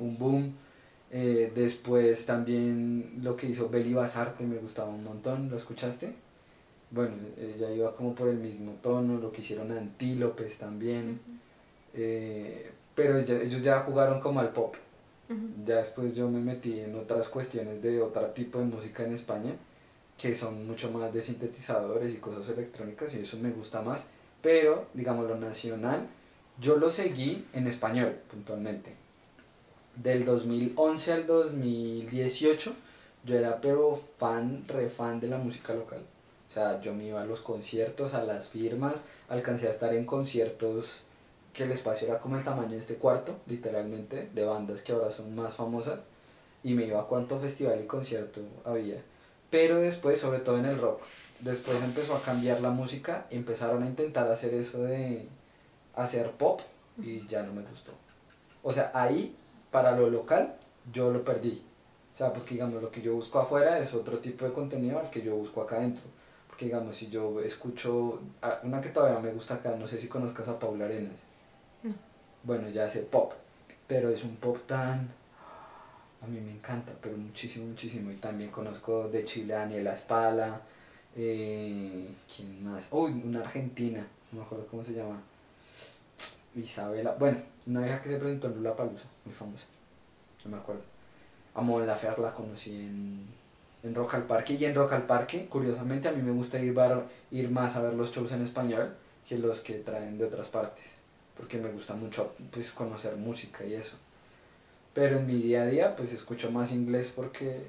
un 0.00 0.16
boom. 0.18 0.54
Eh, 1.10 1.52
después 1.54 2.24
también 2.24 3.18
lo 3.22 3.36
que 3.36 3.46
hizo 3.46 3.68
Beli 3.68 3.92
Basarte 3.92 4.44
me 4.44 4.56
gustaba 4.56 4.88
un 4.88 5.04
montón, 5.04 5.50
¿lo 5.50 5.56
escuchaste? 5.56 6.14
Bueno, 6.90 7.12
ella 7.38 7.70
iba 7.70 7.92
como 7.92 8.14
por 8.14 8.28
el 8.28 8.36
mismo 8.38 8.72
tono, 8.82 9.18
lo 9.18 9.30
que 9.30 9.40
hicieron 9.42 9.70
Antílopes 9.72 10.58
también. 10.58 11.20
eh, 11.94 12.70
pero 12.94 13.16
ellos 13.18 13.62
ya 13.62 13.80
jugaron 13.80 14.20
como 14.20 14.40
al 14.40 14.50
pop. 14.50 14.74
Ya 15.66 15.76
después 15.76 16.14
yo 16.14 16.28
me 16.28 16.40
metí 16.40 16.80
en 16.80 16.94
otras 16.94 17.28
cuestiones 17.30 17.82
de 17.82 18.02
otro 18.02 18.26
tipo 18.28 18.58
de 18.58 18.66
música 18.66 19.02
en 19.02 19.14
España, 19.14 19.54
que 20.22 20.36
son 20.36 20.68
mucho 20.68 20.88
más 20.92 21.12
de 21.12 21.20
sintetizadores 21.20 22.14
y 22.14 22.18
cosas 22.18 22.48
electrónicas, 22.50 23.12
y 23.16 23.18
eso 23.18 23.38
me 23.38 23.50
gusta 23.50 23.82
más. 23.82 24.06
Pero, 24.40 24.86
digamos, 24.94 25.28
lo 25.28 25.36
nacional, 25.36 26.06
yo 26.60 26.76
lo 26.76 26.90
seguí 26.90 27.44
en 27.52 27.66
español, 27.66 28.20
puntualmente. 28.30 28.94
Del 29.96 30.24
2011 30.24 31.12
al 31.12 31.26
2018, 31.26 32.72
yo 33.24 33.36
era 33.36 33.60
pero 33.60 34.00
fan, 34.18 34.64
re 34.68 34.88
fan 34.88 35.18
de 35.18 35.26
la 35.26 35.38
música 35.38 35.74
local. 35.74 36.04
O 36.48 36.52
sea, 36.52 36.80
yo 36.80 36.94
me 36.94 37.08
iba 37.08 37.20
a 37.20 37.26
los 37.26 37.40
conciertos, 37.40 38.14
a 38.14 38.22
las 38.22 38.48
firmas, 38.48 39.06
alcancé 39.28 39.66
a 39.66 39.70
estar 39.70 39.92
en 39.92 40.06
conciertos 40.06 41.00
que 41.52 41.64
el 41.64 41.72
espacio 41.72 42.06
era 42.06 42.20
como 42.20 42.36
el 42.36 42.44
tamaño 42.44 42.70
de 42.70 42.78
este 42.78 42.94
cuarto, 42.94 43.40
literalmente, 43.48 44.30
de 44.32 44.44
bandas 44.44 44.82
que 44.82 44.92
ahora 44.92 45.10
son 45.10 45.34
más 45.34 45.54
famosas, 45.54 45.98
y 46.62 46.74
me 46.74 46.86
iba 46.86 47.00
a 47.00 47.06
cuánto 47.06 47.40
festival 47.40 47.80
y 47.82 47.86
concierto 47.86 48.40
había. 48.64 49.02
Pero 49.52 49.78
después, 49.78 50.18
sobre 50.18 50.40
todo 50.40 50.58
en 50.58 50.64
el 50.64 50.80
rock, 50.80 51.00
después 51.38 51.80
empezó 51.80 52.16
a 52.16 52.22
cambiar 52.22 52.60
la 52.60 52.70
música, 52.70 53.26
empezaron 53.30 53.84
a 53.84 53.86
intentar 53.86 54.28
hacer 54.28 54.52
eso 54.54 54.82
de 54.82 55.28
hacer 55.94 56.32
pop, 56.32 56.60
y 56.98 57.24
ya 57.28 57.44
no 57.44 57.52
me 57.52 57.62
gustó. 57.62 57.92
O 58.64 58.72
sea, 58.72 58.90
ahí, 58.92 59.36
para 59.70 59.96
lo 59.96 60.10
local, 60.10 60.56
yo 60.92 61.12
lo 61.12 61.24
perdí. 61.24 61.62
O 62.12 62.16
sea, 62.16 62.32
porque 62.32 62.54
digamos, 62.54 62.82
lo 62.82 62.90
que 62.90 63.00
yo 63.00 63.14
busco 63.14 63.38
afuera 63.38 63.78
es 63.78 63.94
otro 63.94 64.18
tipo 64.18 64.44
de 64.44 64.52
contenido 64.52 64.98
al 64.98 65.10
que 65.10 65.22
yo 65.22 65.36
busco 65.36 65.62
acá 65.62 65.76
adentro. 65.76 66.02
Porque 66.48 66.64
digamos, 66.64 66.96
si 66.96 67.10
yo 67.10 67.40
escucho, 67.40 68.20
una 68.64 68.80
que 68.80 68.88
todavía 68.88 69.20
me 69.20 69.32
gusta 69.32 69.54
acá, 69.54 69.76
no 69.76 69.86
sé 69.86 70.00
si 70.00 70.08
conozcas 70.08 70.48
a 70.48 70.58
Paula 70.58 70.86
Arenas 70.86 71.32
bueno, 72.42 72.68
ya 72.68 72.86
hace 72.86 73.00
pop, 73.00 73.32
pero 73.86 74.10
es 74.10 74.24
un 74.24 74.36
pop 74.36 74.58
tan... 74.66 75.08
A 76.22 76.26
mí 76.26 76.40
me 76.40 76.52
encanta, 76.52 76.92
pero 77.02 77.16
muchísimo, 77.16 77.66
muchísimo. 77.66 78.10
Y 78.10 78.14
también 78.16 78.50
conozco 78.50 79.08
de 79.08 79.24
Chile 79.24 79.54
a 79.54 79.60
Daniela 79.60 79.94
Spala. 79.96 80.60
Eh, 81.16 82.08
¿Quién 82.34 82.64
más? 82.64 82.88
Uy, 82.92 83.10
una 83.24 83.40
argentina, 83.40 84.06
no 84.30 84.38
me 84.40 84.44
acuerdo 84.44 84.66
cómo 84.68 84.84
se 84.84 84.94
llama. 84.94 85.20
Isabela. 86.54 87.16
Bueno, 87.18 87.38
una 87.66 87.86
hija 87.86 88.00
que 88.00 88.08
se 88.10 88.16
presentó 88.18 88.46
en 88.48 88.54
Lula 88.56 88.76
Palusa, 88.76 89.04
muy 89.24 89.34
famosa. 89.34 89.64
No 90.44 90.50
me 90.52 90.56
acuerdo. 90.58 90.82
A 91.54 91.60
Mon 91.60 91.86
Laferte 91.86 92.20
la 92.22 92.32
conocí 92.32 92.74
en, 92.74 93.26
en 93.82 93.94
Rock 93.94 94.14
al 94.14 94.22
Parque. 94.24 94.54
Y 94.54 94.64
en 94.64 94.74
Rock 94.74 94.92
al 94.92 95.06
Parque, 95.06 95.46
curiosamente, 95.46 96.08
a 96.08 96.12
mí 96.12 96.22
me 96.22 96.30
gusta 96.32 96.58
ir, 96.60 96.72
bar- 96.72 97.04
ir 97.30 97.50
más 97.50 97.76
a 97.76 97.82
ver 97.82 97.94
los 97.94 98.12
shows 98.12 98.32
en 98.32 98.42
español 98.42 98.94
que 99.28 99.38
los 99.38 99.60
que 99.60 99.74
traen 99.74 100.18
de 100.18 100.24
otras 100.24 100.48
partes. 100.48 100.96
Porque 101.36 101.58
me 101.58 101.70
gusta 101.70 101.94
mucho 101.94 102.34
pues, 102.50 102.70
conocer 102.72 103.16
música 103.16 103.64
y 103.64 103.74
eso. 103.74 103.96
Pero 104.94 105.18
en 105.18 105.26
mi 105.26 105.34
día 105.34 105.62
a 105.62 105.66
día, 105.66 105.96
pues 105.96 106.12
escucho 106.12 106.50
más 106.50 106.72
inglés 106.72 107.12
porque 107.14 107.64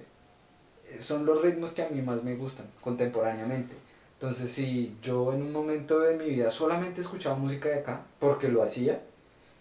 son 1.00 1.26
los 1.26 1.42
ritmos 1.42 1.72
que 1.72 1.84
a 1.84 1.90
mí 1.90 2.02
más 2.02 2.24
me 2.24 2.36
gustan 2.36 2.66
contemporáneamente. 2.82 3.76
Entonces, 4.14 4.52
si 4.52 4.96
yo 5.02 5.34
en 5.34 5.42
un 5.42 5.52
momento 5.52 6.00
de 6.00 6.16
mi 6.16 6.30
vida 6.30 6.50
solamente 6.50 7.02
escuchaba 7.02 7.36
música 7.36 7.70
de 7.70 7.80
acá, 7.80 8.02
porque 8.20 8.48
lo 8.48 8.64
hacía, 8.64 9.02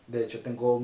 de 0.07 0.25
hecho 0.25 0.41
tengo 0.41 0.83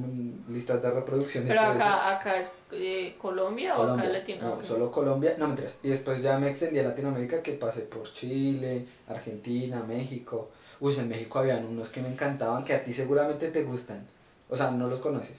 listas 0.49 0.83
de 0.83 0.91
reproducciones 0.91 1.49
Pero 1.49 1.61
acá, 1.61 2.17
acá 2.17 2.39
es 2.39 2.53
eh, 2.73 3.15
Colombia, 3.21 3.77
o 3.79 3.83
acá 3.83 3.91
Colombia, 3.93 4.19
Latino. 4.19 4.57
no, 4.57 4.65
solo 4.65 4.91
Colombia, 4.91 5.37
no 5.39 5.49
mentiras. 5.49 5.79
Y 5.83 5.91
después 5.91 6.23
ya 6.23 6.39
me 6.39 6.51
extendí 6.51 6.79
a 6.79 6.85
Latinoamérica 6.85 7.43
que 7.43 7.53
pasé 7.53 7.83
por 7.83 8.13
Chile, 8.13 8.87
Argentina, 9.09 9.83
México. 9.87 10.51
Uy, 10.81 10.95
en 10.99 11.09
México 11.09 11.39
habían 11.39 11.65
unos 11.65 11.89
que 11.91 12.01
me 12.01 12.09
encantaban 12.09 12.65
que 12.65 12.75
a 12.75 12.83
ti 12.83 12.93
seguramente 12.93 13.49
te 13.51 13.65
gustan. 13.65 14.05
O 14.49 14.57
sea, 14.57 14.71
no 14.71 14.89
los 14.89 15.01
conoces, 15.01 15.39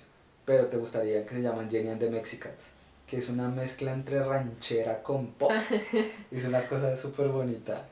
pero 0.50 0.66
te 0.66 0.78
gustaría 0.78 1.24
que 1.28 1.36
se 1.36 1.42
llaman 1.44 1.70
Jenny 1.70 1.90
and 1.90 2.00
the 2.00 2.10
Mexicans, 2.10 2.72
que 3.06 3.18
es 3.18 3.30
una 3.30 3.48
mezcla 3.50 3.94
entre 3.94 4.20
ranchera 4.24 5.04
con 5.04 5.28
pop. 5.28 5.52
es 6.32 6.46
una 6.46 6.66
cosa 6.66 6.96
súper 6.96 7.28
bonita. 7.28 7.86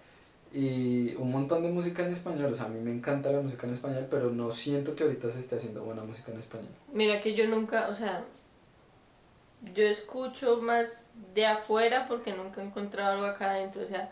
Y 0.52 1.14
un 1.18 1.32
montón 1.32 1.62
de 1.62 1.70
música 1.70 2.04
en 2.04 2.14
español, 2.14 2.52
o 2.52 2.56
sea, 2.56 2.66
a 2.66 2.70
mí 2.70 2.80
me 2.80 2.90
encanta 2.90 3.32
la 3.32 3.42
música 3.42 3.68
en 3.68 3.74
español, 3.74 4.08
pero 4.10 4.32
no 4.32 4.52
siento 4.52 4.96
que 4.96 5.04
ahorita 5.04 5.30
se 5.30 5.42
esté 5.42 5.58
haciendo 5.58 5.84
buena 5.84 6.02
música 6.02 6.32
en 6.32 6.40
español. 6.40 6.72
Mira 6.94 7.22
que 7.22 7.36
yo 7.36 7.46
nunca, 7.46 7.90
o 7.90 7.94
sea, 7.94 8.24
yo 9.76 9.84
escucho 9.84 10.60
más 10.60 11.12
de 11.36 11.46
afuera 11.46 12.08
porque 12.08 12.34
nunca 12.34 12.64
he 12.64 12.66
encontrado 12.66 13.18
algo 13.18 13.28
acá 13.28 13.52
adentro. 13.52 13.84
O 13.84 13.88
sea, 13.88 14.10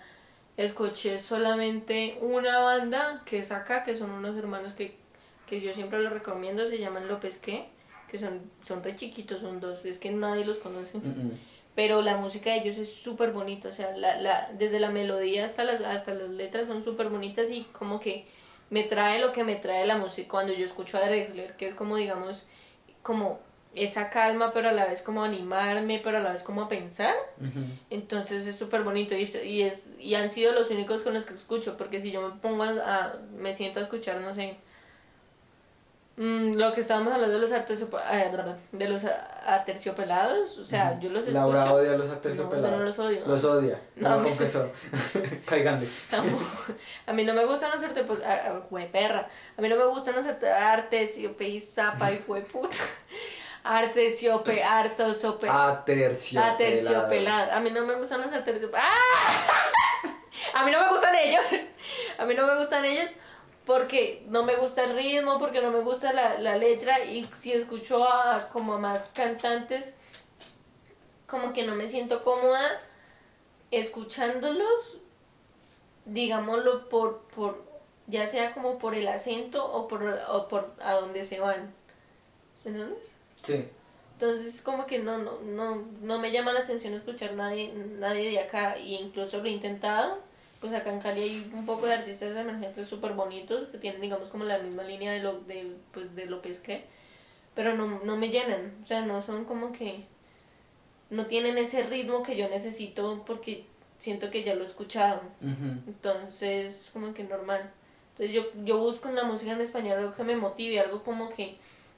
escuché 0.55 1.17
solamente 1.17 2.19
una 2.21 2.59
banda 2.59 3.23
que 3.25 3.39
es 3.39 3.51
acá, 3.51 3.83
que 3.83 3.95
son 3.95 4.11
unos 4.11 4.37
hermanos 4.37 4.75
que, 4.75 4.95
que 5.47 5.61
yo 5.61 5.73
siempre 5.73 5.97
los 6.03 6.13
recomiendo, 6.13 6.67
se 6.67 6.77
llaman 6.77 7.07
López 7.07 7.39
Que, 7.39 7.73
que 8.09 8.17
son, 8.19 8.41
son 8.61 8.83
re 8.83 8.95
chiquitos, 8.95 9.41
son 9.41 9.59
dos, 9.59 9.83
es 9.85 9.97
que 9.99 10.11
nadie 10.11 10.45
los 10.45 10.57
conoce. 10.57 10.97
Mm, 10.99 11.01
mm. 11.27 11.39
Pero 11.75 12.01
la 12.01 12.15
música 12.17 12.51
de 12.51 12.59
ellos 12.59 12.77
es 12.77 12.93
súper 12.95 13.31
bonita, 13.31 13.67
o 13.69 13.71
sea, 13.73 13.91
la, 13.97 14.15
la, 14.21 14.49
desde 14.57 14.79
la 14.79 14.91
melodía 14.91 15.43
hasta 15.45 15.63
las, 15.65 15.81
hasta 15.81 16.13
las 16.13 16.29
letras 16.29 16.67
son 16.67 16.81
súper 16.83 17.09
bonitas 17.09 17.49
y 17.51 17.63
como 17.73 17.99
que 17.99 18.25
me 18.69 18.83
trae 18.83 19.19
lo 19.19 19.31
que 19.33 19.43
me 19.43 19.55
trae 19.55 19.85
la 19.85 19.97
música 19.97 20.29
cuando 20.29 20.53
yo 20.53 20.65
escucho 20.65 20.97
a 20.97 21.01
Drexler, 21.01 21.55
que 21.57 21.67
es 21.67 21.75
como, 21.75 21.97
digamos, 21.97 22.43
como 23.03 23.39
esa 23.75 24.09
calma, 24.09 24.51
pero 24.53 24.69
a 24.69 24.71
la 24.71 24.85
vez 24.85 25.01
como 25.01 25.21
animarme, 25.21 25.99
pero 26.01 26.19
a 26.19 26.21
la 26.21 26.31
vez 26.31 26.43
como 26.43 26.61
a 26.61 26.69
pensar. 26.69 27.13
Ujú. 27.41 27.65
Entonces 27.89 28.47
es 28.47 28.55
súper 28.55 28.83
bonito 28.83 29.13
y, 29.15 29.29
y, 29.43 29.63
es, 29.63 29.89
y 29.99 30.15
han 30.15 30.29
sido 30.29 30.53
los 30.53 30.71
únicos 30.71 31.03
con 31.03 31.13
los 31.13 31.25
que 31.25 31.33
escucho, 31.33 31.75
porque 31.75 31.99
si 31.99 32.09
yo 32.09 32.21
me 32.29 32.39
pongo 32.39 32.63
a, 32.63 32.69
a- 32.69 33.17
me 33.37 33.51
siento 33.51 33.81
a 33.81 33.83
escuchar, 33.83 34.21
no 34.21 34.33
sé, 34.33 34.55
mm, 36.17 36.53
lo 36.55 36.71
que 36.73 36.81
estábamos 36.81 37.13
hablando 37.13 37.35
de 37.35 37.41
los, 37.41 37.51
ah, 37.51 38.25
de 38.71 38.87
los 38.89 39.03
aterciopelados, 39.47 40.57
o 40.57 40.63
sea, 40.63 40.99
yo 40.99 41.09
los 41.09 41.27
Laura 41.29 41.59
escucho. 41.59 41.75
odia 41.75 41.91
a 41.93 41.97
los 41.97 42.07
No, 42.07 42.13
aterciopelados. 42.13 42.71
yo 42.71 42.77
no 42.77 42.83
los 42.83 42.99
odio. 42.99 43.21
Los 43.25 43.43
odia. 43.43 43.79
No, 43.95 44.09
No, 44.09 44.17
me- 44.19 44.29
confesó. 44.29 44.71
A 47.07 47.13
mí 47.13 47.23
no 47.23 47.33
me 47.33 47.45
gustan 47.45 47.71
los 47.71 47.83
artes, 47.83 48.03
pues, 48.07 48.19
güey, 48.69 48.91
perra. 48.91 49.27
A 49.57 49.61
mí 49.61 49.69
no 49.69 49.75
me 49.75 49.85
gustan 49.85 50.15
los 50.15 50.25
arte- 50.25 50.49
artesiope 50.51 51.47
y 51.47 51.59
zapa 51.61 52.11
y 52.11 52.17
puta. 52.17 52.75
Artesiope, 53.63 54.63
artosope. 54.63 55.47
Aterciopelados. 55.49 56.53
Aterciopelados. 56.55 57.49
A 57.51 57.59
mí 57.59 57.71
no 57.71 57.83
me 57.85 57.95
gustan 57.95 58.21
los 58.21 58.31
aterciopelados. 58.31 58.89
¡Ah! 58.91 60.11
A 60.59 60.63
mí 60.65 60.71
no 60.71 60.79
me 60.79 60.89
gustan 60.89 61.15
ellos. 61.15 61.45
A 62.19 62.25
mí 62.25 62.33
no 62.35 62.45
me 62.45 62.57
gustan 62.57 62.85
ellos 62.85 63.15
porque 63.65 64.23
no 64.29 64.43
me 64.43 64.55
gusta 64.55 64.83
el 64.83 64.95
ritmo, 64.95 65.39
porque 65.39 65.61
no 65.61 65.71
me 65.71 65.79
gusta 65.81 66.13
la, 66.13 66.39
la 66.39 66.57
letra 66.57 67.03
y 67.03 67.27
si 67.33 67.51
escucho 67.51 68.03
a 68.07 68.49
como 68.49 68.75
a 68.75 68.79
más 68.79 69.07
cantantes, 69.13 69.95
como 71.27 71.53
que 71.53 71.63
no 71.63 71.75
me 71.75 71.87
siento 71.87 72.23
cómoda 72.23 72.81
escuchándolos, 73.71 74.97
digámoslo, 76.05 76.87
por, 76.89 77.21
por 77.35 77.63
ya 78.07 78.25
sea 78.25 78.53
como 78.53 78.77
por 78.77 78.93
el 78.95 79.07
acento 79.07 79.65
o 79.65 79.87
por, 79.87 80.03
o 80.29 80.47
por 80.47 80.73
a 80.79 80.93
dónde 80.93 81.23
se 81.23 81.39
van. 81.39 81.73
¿Me 82.63 82.71
entiendes? 82.71 83.15
Sí. 83.43 83.69
Entonces 84.13 84.61
como 84.61 84.85
que 84.85 84.99
no, 84.99 85.17
no, 85.17 85.39
no, 85.41 85.83
no 86.01 86.19
me 86.19 86.31
llama 86.31 86.53
la 86.53 86.61
atención 86.61 86.93
escuchar 86.93 87.33
nadie, 87.33 87.73
nadie 87.73 88.29
de 88.29 88.39
acá 88.39 88.77
y 88.77 88.95
incluso 88.95 89.39
lo 89.39 89.45
he 89.45 89.49
intentado. 89.49 90.19
Pues 90.65 90.75
acá 90.75 90.91
en 90.91 90.99
Cali 90.99 91.21
hay 91.21 91.51
un 91.53 91.63
poco 91.63 91.85
de 91.85 91.93
artistas 91.93 92.35
emergentes 92.35 92.87
súper 92.87 93.13
bonitos 93.13 93.69
que 93.69 93.77
tienen 93.77 94.01
digamos 94.01 94.29
como 94.29 94.45
la 94.45 94.57
misma 94.57 94.81
línea 94.81 95.11
de 95.11 95.19
lo, 95.21 95.41
de, 95.41 95.75
pues, 95.91 96.15
de 96.15 96.25
lo 96.25 96.41
que 96.41 96.49
es 96.49 96.59
que, 96.59 96.85
pero 97.53 97.75
no, 97.75 97.99
no 98.03 98.17
me 98.17 98.29
llenan, 98.29 98.73
o 98.81 98.85
sea, 98.85 99.05
no 99.05 99.21
son 99.21 99.45
como 99.45 99.71
que, 99.71 100.05
no 101.11 101.27
tienen 101.27 101.59
ese 101.59 101.83
ritmo 101.83 102.23
que 102.23 102.35
yo 102.35 102.49
necesito 102.49 103.21
porque 103.27 103.67
siento 103.99 104.31
que 104.31 104.43
ya 104.43 104.55
lo 104.55 104.63
he 104.63 104.65
escuchado. 104.65 105.21
Ujú. 105.39 105.83
Entonces, 105.85 106.89
como 106.91 107.13
que 107.13 107.23
normal. 107.23 107.69
Entonces 108.13 108.33
yo, 108.33 108.41
yo 108.63 108.79
busco 108.79 109.07
en 109.09 109.15
la 109.15 109.23
música 109.23 109.51
en 109.51 109.61
español 109.61 109.99
algo 109.99 110.15
que 110.15 110.23
me 110.23 110.35
motive, 110.35 110.79
algo 110.79 111.03
como 111.03 111.29
que, 111.29 111.57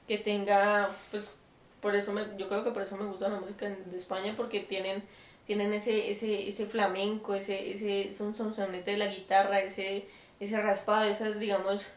que 0.09 0.17
tenga, 0.17 0.89
pues, 1.09 1.37
por 1.79 1.95
eso 1.95 2.11
me, 2.11 2.25
yo 2.37 2.49
creo 2.49 2.65
que 2.65 2.71
por 2.71 2.81
eso 2.81 2.97
me 2.97 3.05
gusta 3.05 3.29
la 3.29 3.39
música 3.39 3.69
de 3.69 3.95
España, 3.95 4.33
porque 4.35 4.59
tienen, 4.59 5.03
tienen 5.47 5.73
ese, 5.73 6.11
ese, 6.11 6.49
ese 6.49 6.65
flamenco, 6.65 7.33
ese, 7.33 7.71
ese 7.71 8.11
son 8.11 8.35
sonsonete 8.35 8.91
de 8.91 8.97
la 8.97 9.07
guitarra, 9.07 9.61
ese, 9.61 10.05
ese 10.41 10.61
raspado, 10.61 11.09
esas, 11.09 11.39
digamos, 11.39 11.87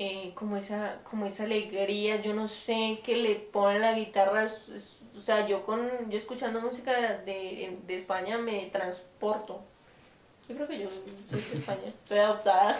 eh, 0.00 0.32
como 0.34 0.56
esa, 0.56 1.00
como 1.04 1.24
esa 1.24 1.44
alegría, 1.44 2.20
yo 2.20 2.34
no 2.34 2.48
sé, 2.48 2.98
que 3.04 3.16
le 3.16 3.36
ponen 3.36 3.80
la 3.80 3.92
guitarra, 3.94 4.46
o 5.16 5.20
sea, 5.20 5.46
yo 5.46 5.64
con, 5.64 5.80
yo 6.10 6.16
escuchando 6.16 6.60
música 6.60 7.18
de, 7.18 7.78
de 7.86 7.94
España 7.94 8.38
me 8.38 8.66
transporto. 8.66 9.62
Yo 10.48 10.56
creo 10.56 10.68
que 10.68 10.80
yo 10.80 10.88
soy 11.30 11.40
de 11.40 11.54
España, 11.54 11.94
soy 12.08 12.18
adoptada. 12.18 12.76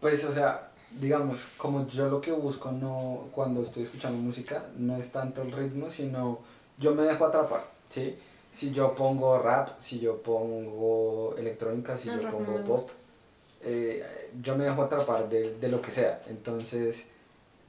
Pues, 0.00 0.24
o 0.24 0.32
sea, 0.32 0.68
digamos, 0.90 1.46
como 1.56 1.86
yo 1.86 2.08
lo 2.08 2.20
que 2.20 2.32
busco 2.32 2.72
no 2.72 3.28
cuando 3.30 3.62
estoy 3.62 3.84
escuchando 3.84 4.18
música 4.18 4.64
no 4.76 4.96
es 4.96 5.12
tanto 5.12 5.42
el 5.42 5.52
ritmo, 5.52 5.88
sino 5.88 6.40
yo 6.76 6.92
me 6.92 7.04
dejo 7.04 7.24
atrapar, 7.24 7.64
¿sí? 7.88 8.18
Si 8.52 8.70
yo 8.70 8.94
pongo 8.94 9.38
rap, 9.38 9.80
si 9.80 9.98
yo 9.98 10.22
pongo 10.22 11.34
electrónica, 11.38 11.96
si 11.96 12.10
El 12.10 12.20
yo 12.20 12.22
no 12.24 12.30
pongo 12.32 12.58
me 12.58 12.64
pop, 12.64 12.90
eh, 13.62 14.04
yo 14.42 14.56
me 14.56 14.64
dejo 14.64 14.82
atrapar 14.82 15.28
de, 15.28 15.54
de 15.54 15.68
lo 15.68 15.80
que 15.80 15.90
sea. 15.90 16.22
Entonces, 16.28 17.08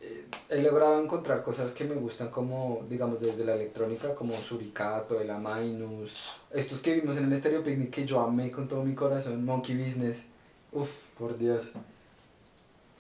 eh, 0.02 0.26
he 0.50 0.62
logrado 0.62 1.02
encontrar 1.02 1.42
cosas 1.42 1.72
que 1.72 1.86
me 1.86 1.96
gustan 1.96 2.30
como, 2.30 2.86
digamos, 2.90 3.20
desde 3.22 3.46
la 3.46 3.56
electrónica, 3.56 4.14
como 4.14 4.36
Suricato, 4.36 5.22
el 5.22 5.30
Amainus, 5.30 6.40
estos 6.52 6.82
que 6.82 6.96
vimos 6.96 7.16
en 7.16 7.32
el 7.32 7.38
Stereo 7.38 7.64
Picnic 7.64 7.90
que 7.90 8.06
yo 8.06 8.20
amé 8.20 8.52
con 8.52 8.68
todo 8.68 8.84
mi 8.84 8.94
corazón, 8.94 9.46
Monkey 9.46 9.82
Business, 9.82 10.26
uff, 10.74 11.06
por 11.18 11.38
Dios. 11.38 11.72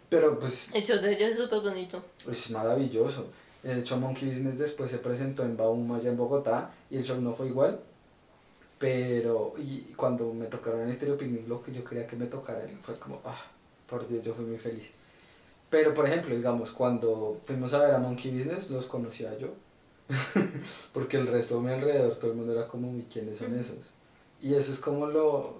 Pero 0.07 0.39
pues 0.39 0.69
Hechos 0.73 1.01
de 1.01 1.13
ellos 1.13 1.31
es 1.31 1.37
súper 1.37 1.59
bonito. 1.59 2.01
es 2.29 2.49
maravilloso. 2.51 3.27
De 3.63 3.79
hecho, 3.79 3.97
Monkey 3.97 4.29
Business 4.29 4.59
después 4.59 4.91
se 4.91 4.97
presentó 4.97 5.43
en 5.43 5.55
Baum 5.55 5.91
allá 5.93 6.09
en 6.09 6.17
Bogotá 6.17 6.71
y 6.89 6.97
el 6.97 7.03
show 7.03 7.19
no 7.21 7.31
fue 7.31 7.47
igual. 7.47 7.79
Pero 8.77 9.53
y 9.57 9.93
cuando 9.95 10.33
me 10.33 10.47
tocaron 10.47 10.81
en 10.81 10.93
Stereo 10.93 11.17
Picnic, 11.17 11.47
lo 11.47 11.63
que 11.63 11.71
yo 11.71 11.83
quería 11.83 12.05
que 12.05 12.17
me 12.17 12.25
tocaran 12.25 12.67
fue 12.81 12.99
como, 12.99 13.21
ah, 13.23 13.41
por 13.87 14.07
Dios, 14.07 14.23
yo 14.23 14.33
fui 14.33 14.43
muy 14.45 14.57
feliz. 14.57 14.91
Pero, 15.69 15.93
por 15.93 16.05
ejemplo, 16.05 16.35
digamos, 16.35 16.71
cuando 16.71 17.39
fuimos 17.43 17.73
a 17.73 17.79
ver 17.79 17.95
a 17.95 17.97
Monkey 17.99 18.37
Business, 18.37 18.69
los 18.69 18.85
conocía 18.85 19.35
yo. 19.37 19.47
Porque 20.93 21.17
el 21.17 21.27
resto 21.27 21.55
de 21.55 21.61
mi 21.61 21.71
alrededor, 21.71 22.13
todo 22.15 22.31
el 22.31 22.37
mundo 22.37 22.51
era 22.51 22.67
como, 22.67 22.91
"Uy, 22.91 23.05
¿quiénes 23.11 23.37
son 23.37 23.57
esos? 23.57 23.91
Y 24.41 24.53
eso 24.55 24.73
es 24.73 24.79
como 24.79 25.07
lo, 25.07 25.53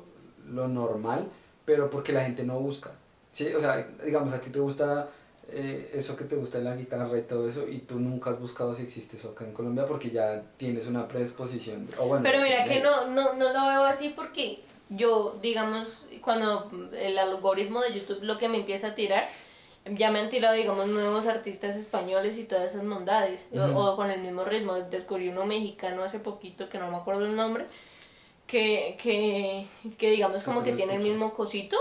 lo 0.52 0.68
normal, 0.68 1.30
pero 1.66 1.90
porque 1.90 2.12
la 2.12 2.26
gente 2.26 2.44
no 2.44 2.60
busca. 2.60 2.92
¿sí? 3.32 3.48
O 3.56 3.62
sea, 3.62 3.88
digamos, 4.06 4.34
a 4.34 4.42
ti 4.42 4.50
te 4.50 4.60
gusta 4.60 5.10
eh, 5.50 5.92
eso 5.94 6.16
que 6.16 6.24
te 6.26 6.36
gusta 6.36 6.58
de 6.60 6.64
la 6.64 6.76
guitarra 6.76 7.18
y 7.18 7.24
todo 7.24 7.48
eso, 7.48 7.68
y 7.68 7.80
tú 7.80 8.00
nunca 8.00 8.30
has 8.32 8.40
buscado 8.40 8.74
si 8.74 8.84
existe 8.84 9.18
eso 9.18 9.30
acá 9.32 9.46
en 9.46 9.54
Colombia 9.54 9.86
porque 9.86 10.10
ya 10.10 10.42
tienes 10.58 10.88
una 10.88 11.08
predisposición. 11.08 11.88
O 12.00 12.08
bueno, 12.08 12.24
Pero 12.24 12.42
mira 12.42 12.64
que 12.66 12.80
no, 12.80 13.08
no, 13.08 13.34
no 13.34 13.52
lo 13.54 13.68
veo 13.68 13.84
así 13.84 14.10
porque 14.16 14.60
yo, 14.90 15.38
digamos, 15.42 16.08
cuando 16.22 16.70
el 16.98 17.18
algoritmo 17.18 17.82
de 17.82 17.94
YouTube 17.94 18.20
lo 18.24 18.38
que 18.38 18.48
me 18.50 18.58
empieza 18.58 18.88
a 18.88 18.96
tirar 18.96 19.26
ya 19.86 20.12
me 20.12 20.20
han 20.20 20.30
tirado, 20.30 20.56
digamos, 20.56 20.88
nuevos 20.88 21.26
artistas 21.28 21.76
españoles 21.76 22.38
y 22.40 22.46
todas 22.46 22.72
esas 22.72 22.84
mondades. 22.86 23.48
O- 23.76 23.96
con 23.98 24.10
el 24.10 24.22
mismo 24.22 24.46
ritmo. 24.46 24.76
Descubrí 24.76 25.28
uno 25.28 25.46
mexicano 25.46 26.04
hace 26.04 26.20
poquito, 26.20 26.70
que 26.70 26.78
no 26.80 26.90
me 26.90 26.96
acuerdo 26.96 27.26
el 27.26 27.36
nombre, 27.36 27.66
que, 28.48 28.96
que, 29.02 29.66
que 29.98 30.12
digamos 30.12 30.44
como 30.44 30.64
que 30.64 30.72
tiene 30.72 30.96
el 30.96 31.02
mismo 31.04 31.34
cosito. 31.34 31.76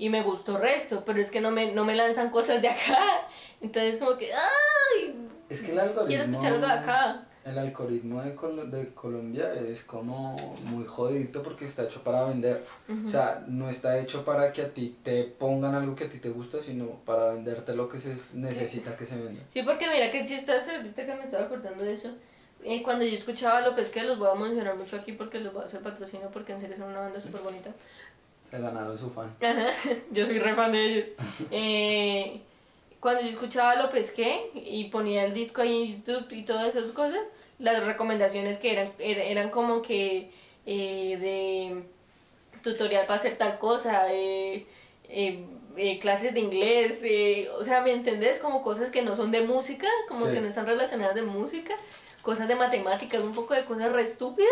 Y 0.00 0.08
me 0.08 0.22
gustó 0.22 0.56
resto, 0.58 1.04
pero 1.04 1.20
es 1.20 1.30
que 1.30 1.40
no 1.40 1.50
me, 1.50 1.72
no 1.72 1.84
me 1.84 1.94
lanzan 1.94 2.30
cosas 2.30 2.60
de 2.62 2.68
acá. 2.68 3.28
Entonces 3.60 3.98
como 3.98 4.16
que, 4.16 4.30
¡ay! 4.32 5.14
Es 5.48 5.62
que 5.62 5.72
el 5.72 5.78
algoritmo... 5.80 6.06
Quiero 6.06 6.22
escuchar 6.24 6.52
algo 6.54 6.66
de 6.66 6.72
acá. 6.72 7.26
El 7.44 7.58
algoritmo 7.58 8.22
de, 8.22 8.34
Col- 8.34 8.70
de 8.70 8.88
Colombia 8.94 9.52
es 9.54 9.84
como 9.84 10.36
muy 10.64 10.84
jodidito 10.84 11.42
porque 11.42 11.64
está 11.64 11.84
hecho 11.84 12.02
para 12.04 12.24
vender. 12.24 12.62
O 13.04 13.08
sea, 13.08 13.42
no 13.46 13.68
está 13.70 13.98
hecho 13.98 14.24
para 14.24 14.52
que 14.52 14.62
a 14.62 14.68
ti 14.68 14.96
te 15.02 15.24
pongan 15.24 15.74
algo 15.74 15.94
que 15.94 16.04
a 16.04 16.08
ti 16.08 16.18
te 16.18 16.28
gusta, 16.28 16.60
sino 16.60 16.86
para 17.06 17.32
venderte 17.32 17.74
lo 17.74 17.88
que 17.88 17.98
se 17.98 18.14
necesita 18.34 18.94
que 18.96 19.06
se 19.06 19.16
venda. 19.16 19.42
Sí, 19.48 19.62
porque 19.62 19.88
mira 19.88 20.10
qué 20.10 20.24
chistoso, 20.24 20.70
ahorita 20.76 21.06
que 21.06 21.14
me 21.14 21.22
estaba 21.24 21.44
acordando 21.44 21.82
de 21.82 21.92
eso. 21.94 22.10
Eh, 22.62 22.82
cuando 22.82 23.06
yo 23.06 23.14
escuchaba 23.14 23.56
a 23.58 23.60
López, 23.62 23.88
que 23.88 24.04
los 24.04 24.18
voy 24.18 24.28
a 24.30 24.34
mencionar 24.34 24.76
mucho 24.76 24.96
aquí 24.96 25.12
porque 25.12 25.40
los 25.40 25.54
voy 25.54 25.62
a 25.62 25.64
hacer 25.64 25.80
patrocinio 25.80 26.28
porque 26.30 26.52
en 26.52 26.60
serio 26.60 26.76
son 26.76 26.90
una 26.90 27.00
banda 27.00 27.18
súper 27.26 27.40
bonita. 27.40 27.70
Se 28.50 28.58
ganaron 28.60 28.98
su 28.98 29.10
fan. 29.10 29.34
Ajá, 29.40 29.70
yo 30.10 30.26
soy 30.26 30.38
re 30.38 30.54
fan 30.54 30.72
de 30.72 30.84
ellos. 30.84 31.06
Eh, 31.50 32.40
cuando 33.00 33.22
yo 33.22 33.28
escuchaba 33.28 33.70
a 33.72 33.82
López 33.82 34.10
que 34.10 34.50
y 34.54 34.84
ponía 34.90 35.24
el 35.24 35.32
disco 35.32 35.62
ahí 35.62 35.82
en 35.82 35.96
YouTube 36.04 36.32
y 36.32 36.42
todas 36.44 36.74
esas 36.74 36.90
cosas, 36.90 37.20
las 37.58 37.84
recomendaciones 37.84 38.58
que 38.58 38.72
eran, 38.72 38.88
er- 38.98 39.24
eran 39.26 39.48
como 39.50 39.80
que 39.80 40.30
eh, 40.66 41.16
de 41.18 41.82
tutorial 42.62 43.06
para 43.06 43.18
hacer 43.18 43.36
tal 43.38 43.58
cosa, 43.58 44.12
eh, 44.12 44.66
eh, 45.08 45.44
eh, 45.78 45.98
clases 45.98 46.34
de 46.34 46.40
inglés, 46.40 47.00
eh, 47.04 47.48
o 47.56 47.64
sea, 47.64 47.80
¿me 47.80 47.92
entendés? 47.92 48.38
Como 48.38 48.62
cosas 48.62 48.90
que 48.90 49.00
no 49.02 49.16
son 49.16 49.30
de 49.30 49.40
música, 49.42 49.88
como 50.08 50.26
Sí. 50.26 50.32
que 50.32 50.40
no 50.42 50.48
están 50.48 50.66
relacionadas 50.66 51.14
de 51.14 51.22
música, 51.22 51.74
cosas 52.20 52.48
de 52.48 52.56
matemáticas, 52.56 53.22
un 53.22 53.32
poco 53.32 53.54
de 53.54 53.64
cosas 53.64 53.90
re 53.92 54.02
estúpidas. 54.02 54.50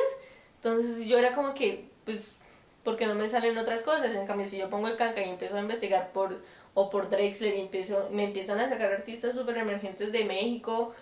Entonces 0.56 1.04
yo 1.06 1.18
era 1.18 1.34
como 1.34 1.52
que, 1.52 1.84
pues, 2.06 2.36
porque 2.84 3.06
no 3.06 3.14
me 3.14 3.28
salen 3.28 3.56
otras 3.58 3.82
cosas. 3.82 4.14
En 4.14 4.26
cambio, 4.26 4.46
si 4.46 4.58
yo 4.58 4.70
pongo 4.70 4.88
el 4.88 4.96
canca 4.96 5.20
y 5.24 5.28
empiezo 5.28 5.56
a 5.56 5.60
investigar 5.60 6.12
por, 6.12 6.40
o 6.74 6.90
por 6.90 7.10
Drexler 7.10 7.54
y 7.56 7.60
empiezo, 7.60 8.08
me 8.12 8.24
empiezan 8.24 8.58
a 8.60 8.68
sacar 8.68 8.92
artistas 8.92 9.34
súper 9.34 9.58
emergentes 9.58 10.12
de 10.12 10.24
México, 10.24 10.92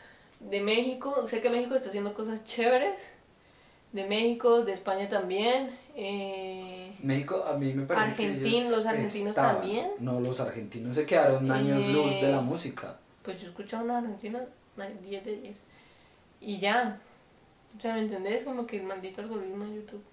de 0.40 0.60
México, 0.60 1.26
sé 1.28 1.40
que 1.40 1.50
México 1.50 1.74
está 1.74 1.88
haciendo 1.88 2.12
cosas 2.14 2.44
chéveres, 2.44 3.08
de 3.92 4.04
México, 4.06 4.62
de 4.64 4.72
España 4.72 5.08
también, 5.08 5.70
eh, 5.94 6.94
México, 7.02 7.44
a 7.46 7.56
mí 7.56 7.72
me 7.72 7.86
parece 7.86 8.14
que 8.16 8.22
Argentin- 8.28 8.46
ellos 8.46 8.70
los 8.70 8.86
argentinos 8.86 9.30
estaban- 9.30 9.58
también. 9.60 9.90
No, 10.00 10.20
los 10.20 10.40
argentinos 10.40 10.94
se 10.94 11.06
quedaron 11.06 11.50
años 11.50 11.82
Eh, 11.82 11.88
luz 11.88 12.20
de 12.20 12.30
la 12.32 12.40
música. 12.42 12.98
pues 13.22 13.40
yo 13.40 13.48
escuchaba 13.48 13.84
una 13.84 13.98
argentina, 13.98 14.44
na- 14.76 14.88
10 15.02 15.24
de 15.24 15.36
10, 15.36 15.60
y 16.40 16.58
ya, 16.58 17.00
o 17.76 17.80
sea, 17.80 17.94
¿me 17.94 18.00
entendés? 18.00 18.42
Como 18.44 18.66
que 18.66 18.76
el 18.78 18.82
maldito 18.82 19.22
algoritmo 19.22 19.64
de 19.64 19.76
YouTube. 19.76 20.04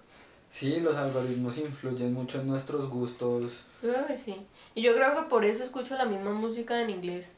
Sí, 0.53 0.81
los 0.81 0.95
algoritmos 0.95 1.57
influyen 1.57 2.13
mucho 2.13 2.39
en 2.39 2.47
nuestros 2.47 2.87
gustos. 2.87 3.63
Yo 3.81 3.91
creo 3.91 4.05
que 4.05 4.15
sí. 4.15 4.35
Y 4.75 4.83
yo 4.83 4.93
creo 4.93 5.15
que 5.15 5.27
por 5.27 5.45
eso 5.45 5.63
escucho 5.63 5.97
la 5.97 6.05
misma 6.05 6.31
música 6.31 6.79
en 6.79 6.91
inglés. 6.91 7.31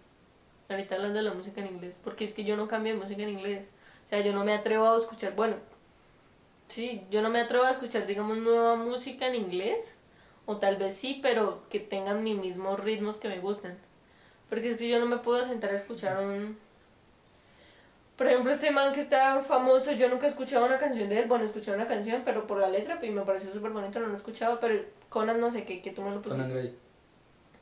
Ahorita 0.68 0.96
hablando 0.96 1.20
de 1.20 1.24
la 1.24 1.34
música 1.34 1.62
en 1.62 1.68
inglés. 1.68 1.98
Porque 2.04 2.26
es 2.26 2.34
que 2.34 2.44
yo 2.44 2.58
no 2.58 2.68
cambio 2.68 2.94
de 2.94 3.00
música 3.00 3.24
en 3.24 3.30
inglés. 3.30 3.70
O 4.04 4.08
sea, 4.10 4.20
yo 4.20 4.34
no 4.34 4.44
me 4.44 4.52
atrevo 4.52 4.86
a 4.86 4.98
escuchar, 4.98 5.34
bueno, 5.34 5.56
sí, 6.68 7.06
yo 7.10 7.22
no 7.22 7.30
me 7.30 7.40
atrevo 7.40 7.64
a 7.64 7.72
escuchar, 7.72 8.06
digamos, 8.06 8.38
nueva 8.38 8.76
música 8.76 9.28
en 9.28 9.36
inglés. 9.36 9.96
O 10.46 10.58
tal 10.58 10.76
vez 10.76 10.94
sí, 10.94 11.22
pero 11.24 11.64
que 11.70 11.80
tengan 11.80 12.22
mis 12.22 12.38
mismos 12.38 12.82
ritmos 12.82 13.18
que 13.18 13.30
me 13.30 13.40
gustan. 13.40 13.78
Porque 14.50 14.72
es 14.72 14.76
que 14.76 14.90
yo 14.90 15.00
no 15.00 15.06
me 15.06 15.20
puedo 15.20 15.42
sentar 15.42 15.70
a 15.70 15.78
escuchar 15.78 16.20
un... 16.20 16.58
Por 18.16 18.28
ejemplo, 18.28 18.52
este 18.52 18.72
man 18.72 18.94
que 18.94 19.02
está 19.02 19.42
famoso, 19.42 19.92
yo 19.92 20.08
nunca 20.10 20.26
he 20.26 20.30
escuchado 20.30 20.66
una 20.66 20.78
canción 20.78 21.10
de 21.10 21.20
él. 21.20 21.26
Bueno, 21.28 21.44
escuché 21.44 21.72
una 21.72 21.86
canción, 21.86 22.22
pero 22.24 22.48
por 22.48 22.60
la 22.60 22.70
letra, 22.70 22.98
y 23.04 23.10
me 23.10 23.22
pareció 23.24 23.52
súper 23.52 23.72
bonito, 23.72 24.00
no 24.00 24.08
lo 24.08 24.14
he 24.14 24.16
escuchado. 24.18 24.60
Pero 24.62 24.76
Conan 25.10 25.40
no 25.42 25.52
sé 25.52 25.66
qué, 25.66 25.82
que 25.82 25.92
tú 25.92 26.02
me 26.02 26.12
lo 26.12 26.22
Conan 26.22 26.38
pusiste. 26.40 26.54
Gray, 26.60 26.76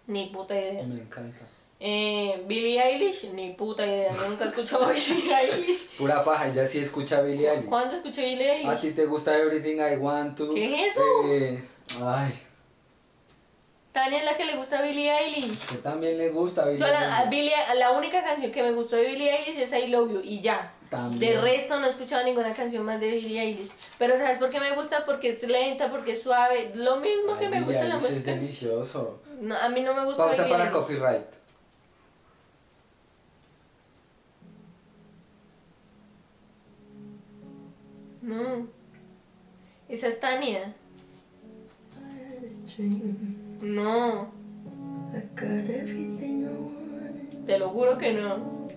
Ni 0.08 0.28
puta 0.28 0.54
idea. 0.60 0.84
me 0.84 1.02
encanta. 1.02 1.40
Eh, 1.80 2.44
Billie 2.48 2.80
Eilish, 2.82 3.32
ni 3.34 3.52
puta 3.54 3.86
idea. 3.86 4.14
Yo 4.14 4.30
nunca 4.30 4.46
he 4.46 4.48
escuchado 4.50 4.86
a 4.86 4.92
Billie 4.92 5.34
Eilish. 5.42 5.90
Pura 5.98 6.24
paja, 6.24 6.48
ya 6.50 6.66
sí 6.68 6.80
escucha 6.80 7.22
Billie 7.22 7.50
Eilish. 7.50 7.66
¿Cuándo 7.70 7.96
escuché 7.96 8.24
Billie 8.30 8.52
¿A 8.52 8.56
Eilish? 8.58 8.82
ti 8.82 8.92
te 8.92 9.06
gusta 9.06 9.36
Everything 9.38 9.78
I 9.80 9.96
Want 9.98 10.38
to? 10.38 10.54
¿Qué 10.54 10.86
es 10.86 10.94
eso? 10.94 11.02
Eh, 11.26 11.64
ay, 12.04 12.32
Tania 13.94 14.20
es 14.20 14.26
la 14.26 14.34
que 14.34 14.44
le 14.46 14.56
gusta 14.56 14.80
a 14.80 14.82
Billie 14.82 15.10
Eilish. 15.12 15.68
que 15.68 15.76
también 15.78 16.18
le 16.18 16.30
gusta 16.32 16.66
Billie 16.66 16.84
a 16.84 17.20
Eilish. 17.24 17.30
Billie- 17.30 17.76
la 17.78 17.92
única 17.92 18.24
canción 18.24 18.52
que 18.52 18.64
me 18.64 18.72
gustó 18.72 18.96
de 18.96 19.06
Billie 19.06 19.30
Eilish 19.34 19.60
es 19.60 19.72
I 19.72 19.88
Love 19.88 20.12
You 20.14 20.22
y 20.24 20.40
ya. 20.42 20.72
También. 20.90 21.20
De 21.36 21.42
resto 21.42 21.80
no 21.80 21.86
he 21.86 21.90
escuchado 21.90 22.24
ninguna 22.24 22.54
canción 22.54 22.84
más 22.86 23.00
de 23.00 23.10
Billie 23.12 23.40
Eilish. 23.42 23.72
Pero 24.00 24.18
¿sabes 24.18 24.38
por 24.40 24.50
qué 24.50 24.60
me 24.60 24.76
gusta? 24.76 25.06
Porque 25.06 25.30
es 25.30 25.48
lenta, 25.48 25.90
porque 25.92 26.14
es 26.14 26.22
suave. 26.24 26.72
Lo 26.76 26.98
mismo 26.98 27.38
que 27.38 27.50
me 27.50 27.58
Billie 27.60 27.66
gusta 27.68 27.84
la 27.86 27.96
música. 27.96 28.16
Es 28.18 28.26
delicioso. 28.26 29.22
No, 29.40 29.56
a 29.56 29.70
mí 29.70 29.82
no 29.82 29.94
me 29.94 30.04
gusta 30.06 30.26
Pausa 30.26 30.44
Billie 30.44 30.58
para 30.58 30.70
Eilish. 30.70 30.80
copyright. 30.82 31.26
No. 38.22 38.68
Esa 39.90 40.08
es 40.08 40.20
Tania. 40.20 40.74
No. 43.64 44.32
Te 47.46 47.58
lo 47.60 47.70
juro 47.70 47.98
que 47.98 48.14
no. 48.14 48.68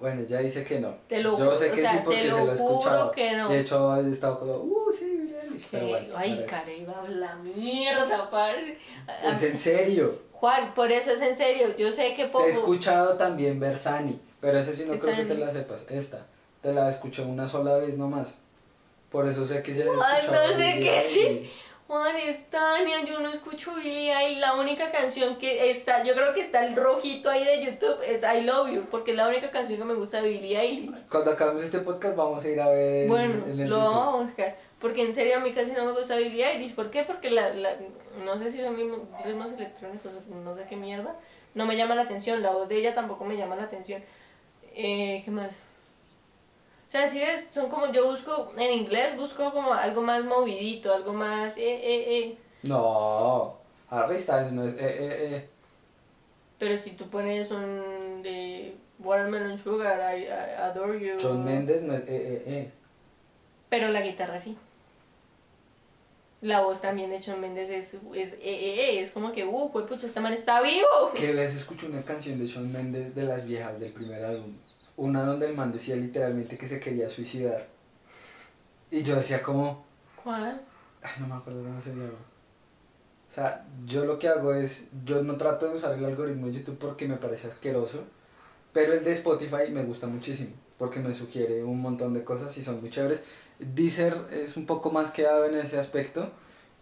Bueno, 0.00 0.22
ya 0.22 0.38
dice 0.40 0.64
que 0.64 0.80
no. 0.80 0.94
Te 1.08 1.22
lo 1.22 1.36
Yo 1.38 1.52
ju- 1.52 1.56
sé 1.56 1.70
o 1.70 1.74
que 1.74 1.80
sea, 1.80 1.90
sí 1.92 1.98
te 1.98 2.04
porque 2.04 2.24
lo 2.26 2.36
se 2.36 2.44
lo 2.44 2.52
he 2.52 2.56
juro 2.56 2.78
escuchado. 2.78 3.12
que 3.12 3.32
no. 3.36 3.48
De 3.48 3.60
hecho, 3.60 3.96
he 3.96 4.10
estado 4.10 4.38
como, 4.38 4.54
uh, 4.56 4.92
sí, 4.96 5.04
Billie 5.16 5.64
Que- 5.70 5.78
bueno, 5.80 6.16
a 6.16 6.20
Ay, 6.20 6.36
ver. 6.36 6.46
caramba, 6.46 7.04
la 7.08 7.34
mierda, 7.36 8.28
parce. 8.28 8.78
A- 9.06 9.30
Es 9.30 9.42
en 9.44 9.56
serio. 9.56 10.18
Juan, 10.32 10.74
por 10.74 10.92
eso 10.92 11.10
es 11.12 11.20
en 11.22 11.34
serio. 11.34 11.74
Yo 11.76 11.90
sé 11.90 12.14
que 12.14 12.26
poco. 12.26 12.44
Te 12.44 12.50
he 12.50 12.52
escuchado 12.52 13.16
también 13.16 13.58
Bersani, 13.58 14.20
pero 14.40 14.58
ese 14.58 14.74
sí 14.74 14.84
no 14.86 14.94
creo 14.96 15.16
que 15.16 15.24
te 15.24 15.34
la 15.38 15.50
sepas. 15.50 15.86
Esta, 15.90 16.26
te 16.60 16.72
la 16.72 16.88
escuché 16.90 17.22
una 17.22 17.48
sola 17.48 17.76
vez 17.76 17.96
nomás. 17.96 18.34
Por 19.10 19.26
eso 19.28 19.44
sé 19.46 19.62
que 19.62 19.72
si 19.72 19.82
has 19.82 19.88
Juan, 19.88 20.16
escuchado 20.20 20.48
no 20.48 20.54
sé 20.54 20.80
qué 20.80 21.00
sí. 21.00 21.50
Eilish. 21.88 21.88
Juan, 21.88 22.16
es 22.16 22.50
Tania, 22.50 23.04
yo 23.04 23.20
no 23.20 23.28
escucho 23.28 23.74
Billie 23.74 24.12
Eilish. 24.12 24.40
La 24.40 24.54
única 24.54 24.90
canción 24.90 25.36
que 25.36 25.70
está, 25.70 26.02
yo 26.02 26.14
creo 26.14 26.32
que 26.34 26.40
está 26.40 26.64
el 26.66 26.74
rojito 26.76 27.30
ahí 27.30 27.44
de 27.44 27.64
YouTube 27.64 27.98
es 28.06 28.22
I 28.24 28.42
Love 28.42 28.70
You, 28.72 28.86
porque 28.90 29.10
es 29.12 29.16
la 29.16 29.28
única 29.28 29.50
canción 29.50 29.78
que 29.78 29.84
me 29.84 29.94
gusta 29.94 30.22
de 30.22 30.28
Billie 30.28 30.58
Eilish. 30.58 31.06
Cuando 31.10 31.30
acabemos 31.32 31.62
este 31.62 31.80
podcast 31.80 32.16
vamos 32.16 32.44
a 32.44 32.48
ir 32.48 32.60
a 32.60 32.68
ver 32.70 33.02
el- 33.02 33.08
Bueno, 33.08 33.44
el- 33.46 33.60
el 33.60 33.68
lo 33.70 33.76
YouTube. 33.76 33.94
vamos 33.94 34.14
a 34.14 34.22
buscar. 34.22 34.56
Porque 34.80 35.02
en 35.02 35.12
serio 35.14 35.36
a 35.36 35.40
mí 35.40 35.52
casi 35.52 35.72
no 35.72 35.84
me 35.84 35.92
gusta 35.92 36.16
Billie 36.16 36.44
Eilish. 36.46 36.74
¿Por 36.74 36.90
qué? 36.90 37.02
Porque 37.04 37.30
la, 37.30 37.50
la, 37.54 37.76
no 38.24 38.38
sé 38.38 38.50
si 38.50 38.60
son 38.60 38.76
mismos 38.76 39.00
ritmos 39.24 39.52
electrónicos 39.52 40.12
no 40.28 40.56
sé 40.56 40.64
qué 40.68 40.76
mierda. 40.76 41.14
No 41.54 41.64
me 41.66 41.76
llama 41.76 41.94
la 41.94 42.02
atención. 42.02 42.42
La 42.42 42.50
voz 42.52 42.68
de 42.68 42.76
ella 42.76 42.94
tampoco 42.94 43.24
me 43.24 43.36
llama 43.36 43.56
la 43.56 43.62
atención. 43.64 44.02
Eh, 44.74 45.22
¿Qué 45.24 45.30
más? 45.30 45.58
O 46.94 46.96
sea, 46.96 47.08
si 47.08 47.18
ves, 47.18 47.48
son 47.50 47.68
como 47.68 47.90
yo 47.90 48.08
busco, 48.08 48.52
en 48.56 48.72
inglés 48.72 49.16
busco 49.16 49.52
como 49.52 49.74
algo 49.74 50.00
más 50.00 50.24
movidito, 50.24 50.94
algo 50.94 51.12
más, 51.12 51.56
eh, 51.56 51.74
eh, 51.74 52.18
eh. 52.18 52.38
No, 52.62 53.56
Harry 53.90 54.16
Styles 54.16 54.52
no 54.52 54.64
es. 54.64 54.74
Eh, 54.74 54.78
eh, 54.78 55.34
eh. 55.34 55.48
Pero 56.56 56.78
si 56.78 56.92
tú 56.92 57.10
pones 57.10 57.50
un 57.50 58.22
de 58.22 58.76
Watermelon 59.00 59.58
Sugar, 59.58 60.16
I, 60.16 60.22
I 60.22 60.28
Adore 60.28 61.04
You. 61.04 61.16
John 61.20 61.44
Mendes 61.44 61.82
no 61.82 61.94
es. 61.94 62.02
Eh, 62.02 62.06
eh, 62.10 62.44
eh. 62.46 62.70
Pero 63.70 63.88
la 63.88 64.00
guitarra 64.00 64.38
sí. 64.38 64.56
La 66.42 66.60
voz 66.60 66.80
también 66.80 67.10
de 67.10 67.20
Shawn 67.20 67.40
Mendes 67.40 67.70
es, 67.70 67.94
es, 68.14 68.34
eh, 68.34 68.38
eh, 68.44 68.90
eh, 68.90 69.00
es 69.00 69.10
como 69.10 69.32
que, 69.32 69.44
uh, 69.44 69.72
pues 69.72 69.86
pucha, 69.86 70.06
este 70.06 70.20
man 70.20 70.32
está 70.32 70.62
vivo. 70.62 71.10
Que 71.12 71.32
vez 71.32 71.56
escuché 71.56 71.86
una 71.86 72.02
canción 72.02 72.38
de 72.38 72.46
Shawn 72.46 72.70
Mendes 72.70 73.16
de 73.16 73.24
las 73.24 73.44
viejas 73.44 73.80
del 73.80 73.92
primer 73.92 74.24
álbum. 74.24 74.54
Una 74.96 75.24
donde 75.24 75.46
el 75.46 75.54
man 75.54 75.72
decía 75.72 75.96
literalmente 75.96 76.56
que 76.56 76.68
se 76.68 76.80
quería 76.80 77.08
suicidar. 77.08 77.66
Y 78.90 79.02
yo 79.02 79.16
decía 79.16 79.42
como. 79.42 79.84
¿Cuál? 80.22 80.60
Ay, 81.02 81.12
no 81.20 81.26
me 81.26 81.34
acuerdo 81.34 81.62
cómo 81.62 81.80
se 81.80 81.90
llama. 81.90 82.10
O 83.28 83.32
sea, 83.34 83.66
yo 83.84 84.04
lo 84.04 84.18
que 84.18 84.28
hago 84.28 84.54
es, 84.54 84.90
yo 85.04 85.22
no 85.24 85.36
trato 85.36 85.66
de 85.66 85.74
usar 85.74 85.98
el 85.98 86.04
algoritmo 86.04 86.46
de 86.46 86.52
YouTube 86.52 86.78
porque 86.78 87.08
me 87.08 87.16
parece 87.16 87.48
asqueroso, 87.48 88.04
pero 88.72 88.92
el 88.92 89.02
de 89.02 89.10
Spotify 89.12 89.72
me 89.72 89.82
gusta 89.82 90.06
muchísimo, 90.06 90.50
porque 90.78 91.00
me 91.00 91.12
sugiere 91.12 91.64
un 91.64 91.80
montón 91.80 92.14
de 92.14 92.22
cosas 92.22 92.56
y 92.56 92.62
son 92.62 92.80
muy 92.80 92.90
chéveres. 92.90 93.24
Deezer 93.58 94.14
es 94.30 94.56
un 94.56 94.66
poco 94.66 94.92
más 94.92 95.10
quedado 95.10 95.46
en 95.46 95.56
ese 95.56 95.80
aspecto, 95.80 96.30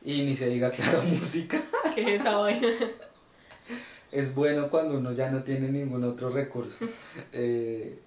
y 0.05 0.23
ni 0.25 0.37
se 0.37 0.49
diga 0.49 0.71
claro 0.73 1.03
música. 1.05 1.59
¿Qué 1.95 2.17
es 2.17 2.21
esa 2.21 2.37
vaina? 2.37 2.69
Es 4.13 4.35
bueno 4.35 4.69
cuando 4.71 4.99
uno 4.99 5.11
ya 5.13 5.31
no 5.31 5.43
tiene 5.43 5.69
ningún 5.69 6.05
otro 6.05 6.31
recurso. 6.31 6.77
Eh, 7.33 7.99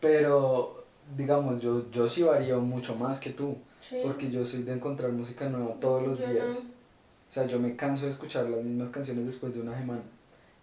pero, 0.00 0.84
digamos, 1.16 1.62
yo, 1.62 1.90
yo 1.90 2.08
sí 2.08 2.22
varío 2.22 2.60
mucho 2.60 2.94
más 2.96 3.18
que 3.18 3.30
tú. 3.30 3.56
Sí. 3.80 3.98
Porque 4.02 4.30
yo 4.30 4.44
soy 4.44 4.62
de 4.62 4.72
encontrar 4.72 5.10
música 5.12 5.48
nueva 5.48 5.74
todos 5.80 6.06
los 6.06 6.18
Yo 6.18 6.26
días. 6.28 6.46
no. 6.46 6.52
O 6.60 7.32
sea, 7.32 7.46
yo 7.46 7.58
me 7.58 7.76
canso 7.76 8.04
de 8.06 8.12
escuchar 8.12 8.44
las 8.46 8.62
mismas 8.64 8.88
canciones 8.90 9.26
después 9.26 9.54
de 9.54 9.60
una 9.60 9.76
semana. 9.76 10.02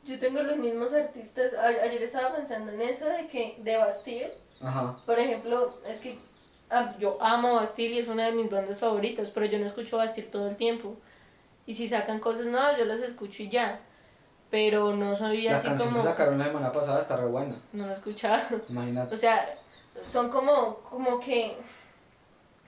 Yo 0.06 0.18
tengo 0.20 0.42
los 0.44 0.58
mismos 0.58 0.94
artistas. 0.94 1.54
A- 1.54 1.68
Ayer 1.68 2.02
estaba 2.04 2.36
pensando 2.36 2.72
en 2.72 2.82
eso 2.82 3.06
de 3.08 3.26
que 3.26 3.56
de 3.63 3.78
Bastille, 3.78 4.32
Ajá. 4.62 4.96
por 5.06 5.18
ejemplo, 5.20 5.74
es 5.88 6.00
que 6.00 6.18
ah, 6.70 6.94
yo 7.00 7.18
amo 7.22 7.56
Bastille 7.56 7.96
y 7.96 8.00
es 8.00 8.08
una 8.08 8.26
de 8.26 8.34
mis 8.34 8.50
bandas 8.50 8.80
favoritas, 8.80 9.32
pero 9.32 9.46
yo 9.46 9.60
no 9.60 9.66
escucho 9.66 9.98
Bastille 9.98 10.28
todo 10.28 10.48
el 10.50 10.56
tiempo. 10.58 10.96
Y 11.66 11.74
si 11.74 11.88
sacan 11.88 12.20
cosas 12.20 12.46
nuevas, 12.46 12.78
yo 12.78 12.86
las 12.86 13.00
escucho 13.02 13.44
y 13.44 13.50
ya. 13.50 13.80
Pero 14.54 14.96
no 14.96 15.16
soy 15.16 15.42
La 15.42 15.56
así 15.56 15.66
canción 15.68 15.89
como. 15.89 16.04
que 16.04 16.10
sacaron 16.10 16.38
la 16.38 16.46
semana 16.46 16.72
pasada 16.72 17.00
está 17.02 17.18
re 17.18 17.26
buena. 17.26 17.56
No 17.72 17.88
la 17.88 17.94
he 17.94 17.96
escuchado. 17.96 18.62
Imagínate. 18.70 19.16
O 19.16 19.18
sea, 19.18 19.58
son 20.08 20.30
como, 20.30 20.76
como 20.88 21.20
que, 21.20 21.58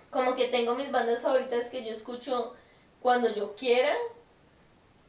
como 0.10 0.36
que 0.36 0.48
tengo 0.48 0.74
mis 0.74 0.92
bandas 0.92 1.22
favoritas 1.22 1.68
que 1.68 1.86
yo 1.86 1.92
escucho 1.94 2.56
cuando 3.04 3.32
yo 3.32 3.54
quiera, 3.56 3.94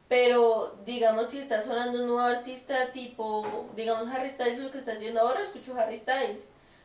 pero 0.07 0.75
digamos 0.85 1.29
si 1.31 1.39
está 1.39 1.63
sonando 1.63 1.99
un 2.01 2.09
nuevo 2.09 2.21
artista 2.21 2.91
tipo, 2.91 3.65
digamos 3.75 4.07
Harry 4.09 4.29
Styles, 4.29 4.59
lo 4.59 4.69
que 4.69 4.77
está 4.77 4.91
haciendo 4.91 5.21
ahora, 5.21 5.41
escucho 5.41 5.73
Harry 5.75 5.97
Styles. 5.97 6.43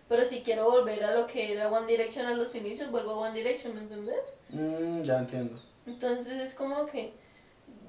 Pero 0.08 0.24
si 0.24 0.40
quiero 0.40 0.70
volver 0.70 1.04
a 1.04 1.12
lo 1.12 1.26
que 1.26 1.52
era 1.52 1.68
One 1.68 1.86
Direction 1.86 2.24
a 2.24 2.32
los 2.32 2.54
inicios, 2.54 2.90
vuelvo 2.90 3.10
a 3.10 3.28
One 3.28 3.34
Direction, 3.34 3.74
¿me 3.74 3.82
entendés? 3.82 4.24
Mm, 4.48 5.02
ya 5.02 5.18
entiendo. 5.18 5.60
Entonces 5.86 6.40
es 6.40 6.54
como 6.54 6.86
que 6.86 7.12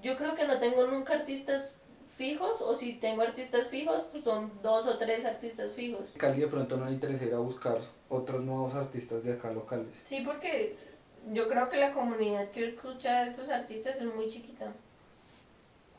yo 0.01 0.17
creo 0.17 0.35
que 0.35 0.45
no 0.45 0.57
tengo 0.59 0.85
nunca 0.87 1.13
artistas 1.13 1.75
fijos, 2.07 2.61
o 2.61 2.75
si 2.75 2.93
tengo 2.93 3.21
artistas 3.21 3.67
fijos, 3.67 4.03
pues 4.11 4.23
son 4.23 4.51
dos 4.61 4.85
o 4.85 4.97
tres 4.97 5.25
artistas 5.25 5.71
fijos. 5.71 6.01
Cali 6.17 6.41
de 6.41 6.47
pronto 6.47 6.77
no 6.77 6.85
le 6.85 6.91
interesa 6.91 7.25
ir 7.25 7.33
a 7.33 7.39
buscar 7.39 7.77
otros 8.09 8.41
nuevos 8.43 8.73
artistas 8.75 9.23
de 9.23 9.33
acá 9.33 9.51
locales. 9.51 9.87
Sí, 10.01 10.21
porque 10.25 10.75
yo 11.31 11.47
creo 11.47 11.69
que 11.69 11.77
la 11.77 11.93
comunidad 11.93 12.49
que 12.51 12.69
escucha 12.69 13.21
a 13.21 13.27
esos 13.27 13.49
artistas 13.49 13.97
es 13.97 14.15
muy 14.15 14.27
chiquita. 14.27 14.73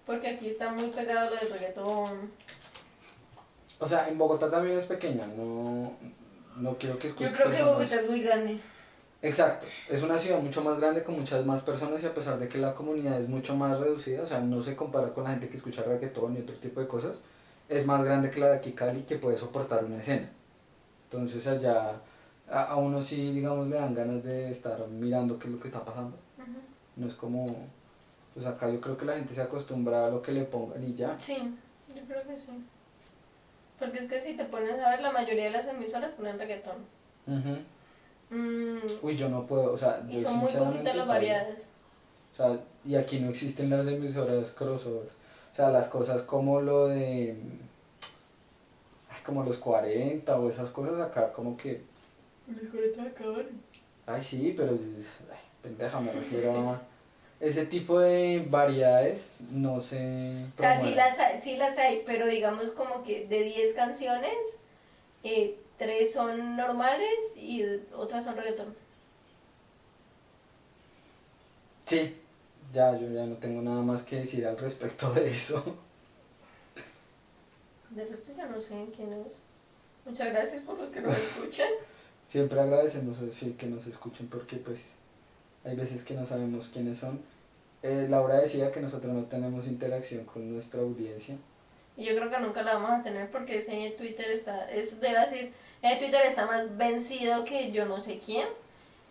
Porque 0.06 0.28
aquí 0.28 0.48
está 0.48 0.70
muy 0.70 0.88
pegado 0.88 1.30
lo 1.30 1.36
del 1.36 1.50
reggaetón. 1.50 2.30
O 3.78 3.86
sea, 3.86 4.08
en 4.08 4.18
Bogotá 4.18 4.50
también 4.50 4.78
es 4.78 4.84
pequeña, 4.84 5.26
no, 5.26 5.96
no 6.56 6.78
quiero 6.78 6.98
que 6.98 7.08
escuchen 7.08 7.30
Yo 7.30 7.36
creo 7.36 7.50
que 7.50 7.62
Bogotá 7.62 7.96
es 7.96 8.08
muy 8.08 8.22
grande. 8.22 8.60
Exacto, 9.24 9.66
es 9.88 10.02
una 10.02 10.18
ciudad 10.18 10.38
mucho 10.38 10.62
más 10.62 10.78
grande 10.78 11.02
con 11.02 11.18
muchas 11.18 11.46
más 11.46 11.62
personas 11.62 12.02
y 12.02 12.06
a 12.06 12.12
pesar 12.12 12.38
de 12.38 12.46
que 12.46 12.58
la 12.58 12.74
comunidad 12.74 13.18
es 13.18 13.26
mucho 13.26 13.56
más 13.56 13.80
reducida, 13.80 14.22
o 14.22 14.26
sea, 14.26 14.40
no 14.40 14.60
se 14.60 14.76
compara 14.76 15.14
con 15.14 15.24
la 15.24 15.30
gente 15.30 15.48
que 15.48 15.56
escucha 15.56 15.82
reggaetón 15.82 16.36
y 16.36 16.40
otro 16.40 16.54
tipo 16.56 16.80
de 16.80 16.86
cosas, 16.86 17.22
es 17.70 17.86
más 17.86 18.04
grande 18.04 18.30
que 18.30 18.38
la 18.38 18.48
de 18.48 18.56
aquí 18.58 18.72
Cali 18.72 19.04
que 19.04 19.16
puede 19.16 19.38
soportar 19.38 19.82
una 19.82 19.96
escena. 19.96 20.28
Entonces 21.04 21.46
allá 21.46 21.92
a, 22.50 22.64
a 22.64 22.76
uno 22.76 23.00
sí, 23.00 23.32
digamos, 23.32 23.66
le 23.68 23.76
dan 23.76 23.94
ganas 23.94 24.22
de 24.22 24.50
estar 24.50 24.86
mirando 24.88 25.38
qué 25.38 25.46
es 25.46 25.54
lo 25.54 25.60
que 25.60 25.68
está 25.68 25.82
pasando. 25.82 26.18
No 26.96 27.06
es 27.06 27.14
como, 27.14 27.56
pues 28.34 28.44
acá 28.44 28.70
yo 28.70 28.78
creo 28.78 28.98
que 28.98 29.06
la 29.06 29.14
gente 29.14 29.32
se 29.32 29.40
acostumbra 29.40 30.06
a 30.06 30.10
lo 30.10 30.20
que 30.20 30.32
le 30.32 30.44
pongan 30.44 30.84
y 30.84 30.92
ya. 30.92 31.18
Sí, 31.18 31.38
yo 31.88 32.02
creo 32.06 32.26
que 32.26 32.36
sí. 32.36 32.62
Porque 33.78 34.00
es 34.00 34.06
que 34.06 34.20
si 34.20 34.36
te 34.36 34.44
pones 34.44 34.78
a 34.78 34.90
ver, 34.90 35.00
la 35.00 35.12
mayoría 35.12 35.44
de 35.44 35.50
las 35.50 35.66
emisoras 35.66 36.10
ponen 36.10 36.38
reggaetón. 36.38 36.76
Ujú. 37.26 37.56
Mm, 38.30 38.78
Uy, 39.02 39.16
yo 39.16 39.28
no 39.28 39.46
puedo, 39.46 39.72
o 39.72 39.78
sea, 39.78 40.04
yo 40.08 40.18
y 40.18 40.22
son 40.22 40.36
muy 40.38 40.50
poquitas 40.52 40.96
las 40.96 41.06
variedades. 41.06 41.62
O 42.32 42.36
sea, 42.36 42.60
y 42.84 42.96
aquí 42.96 43.20
no 43.20 43.30
existen 43.30 43.70
las 43.70 43.86
emisoras 43.86 44.50
crossover. 44.52 45.08
O 45.52 45.54
sea, 45.54 45.70
las 45.70 45.88
cosas 45.88 46.22
como 46.22 46.60
lo 46.60 46.88
de. 46.88 47.36
ay, 49.10 49.18
como 49.24 49.44
los 49.44 49.58
40 49.58 50.36
o 50.38 50.48
esas 50.48 50.70
cosas 50.70 50.98
acá, 50.98 51.32
como 51.32 51.56
que. 51.56 51.82
Ay, 54.06 54.20
sí, 54.22 54.52
pero. 54.56 54.74
es- 54.74 55.20
ay, 55.30 55.38
pendeja, 55.62 56.00
me 56.00 56.12
refiero 56.12 56.70
a. 56.70 56.82
Ese 57.40 57.66
tipo 57.66 57.98
de 58.00 58.44
variedades 58.48 59.34
no 59.50 59.80
se. 59.80 60.44
O 60.54 60.56
sea, 60.56 60.76
sí 60.80 60.94
las, 60.94 61.18
hay, 61.18 61.38
sí 61.38 61.56
las 61.56 61.76
hay, 61.78 62.02
pero 62.06 62.26
digamos 62.26 62.70
como 62.70 63.02
que 63.02 63.26
de 63.26 63.42
10 63.42 63.74
canciones, 63.74 64.60
eh, 65.24 65.58
3 65.76 66.12
son 66.12 66.56
normales 66.56 67.36
y 67.36 67.64
otras 67.94 68.24
son 68.24 68.36
reggaetón. 68.36 68.74
Sí, 71.84 72.16
ya, 72.72 72.98
yo 72.98 73.08
ya 73.08 73.26
no 73.26 73.36
tengo 73.36 73.62
nada 73.62 73.82
más 73.82 74.04
que 74.04 74.16
decir 74.16 74.46
al 74.46 74.56
respecto 74.58 75.12
de 75.12 75.28
eso. 75.28 75.76
De 77.90 78.04
resto 78.04 78.32
yo 78.36 78.46
no 78.46 78.60
sé 78.60 78.86
quién 78.96 79.12
es. 79.12 79.42
Muchas 80.04 80.30
gracias 80.30 80.62
por 80.62 80.78
los 80.78 80.88
que 80.88 81.00
nos 81.00 81.16
escuchan. 81.18 81.68
Siempre 82.26 82.60
agradecemos 82.60 83.20
eh, 83.20 83.30
sí, 83.30 83.52
que 83.52 83.66
nos 83.66 83.86
escuchen 83.86 84.28
porque 84.28 84.56
pues 84.56 84.96
hay 85.62 85.76
veces 85.76 86.04
que 86.04 86.14
no 86.14 86.26
sabemos 86.26 86.70
quiénes 86.72 86.98
son. 86.98 87.20
Eh, 87.82 88.06
Laura 88.08 88.36
decía 88.40 88.72
que 88.72 88.80
nosotros 88.80 89.12
no 89.12 89.24
tenemos 89.24 89.66
interacción 89.66 90.24
con 90.24 90.50
nuestra 90.52 90.80
audiencia. 90.80 91.36
Y 91.96 92.04
yo 92.04 92.16
creo 92.16 92.28
que 92.28 92.38
nunca 92.38 92.62
la 92.62 92.74
vamos 92.74 92.90
a 92.90 93.02
tener 93.02 93.30
porque 93.30 93.58
ese 93.58 93.94
Twitter 93.96 94.28
está, 94.30 94.68
eso 94.70 94.96
debe 94.96 95.20
decir, 95.20 95.52
ese 95.80 95.96
Twitter 95.96 96.22
está 96.26 96.46
más 96.46 96.76
vencido 96.76 97.44
que 97.44 97.70
yo 97.70 97.86
no 97.86 98.00
sé 98.00 98.18
quién. 98.18 98.48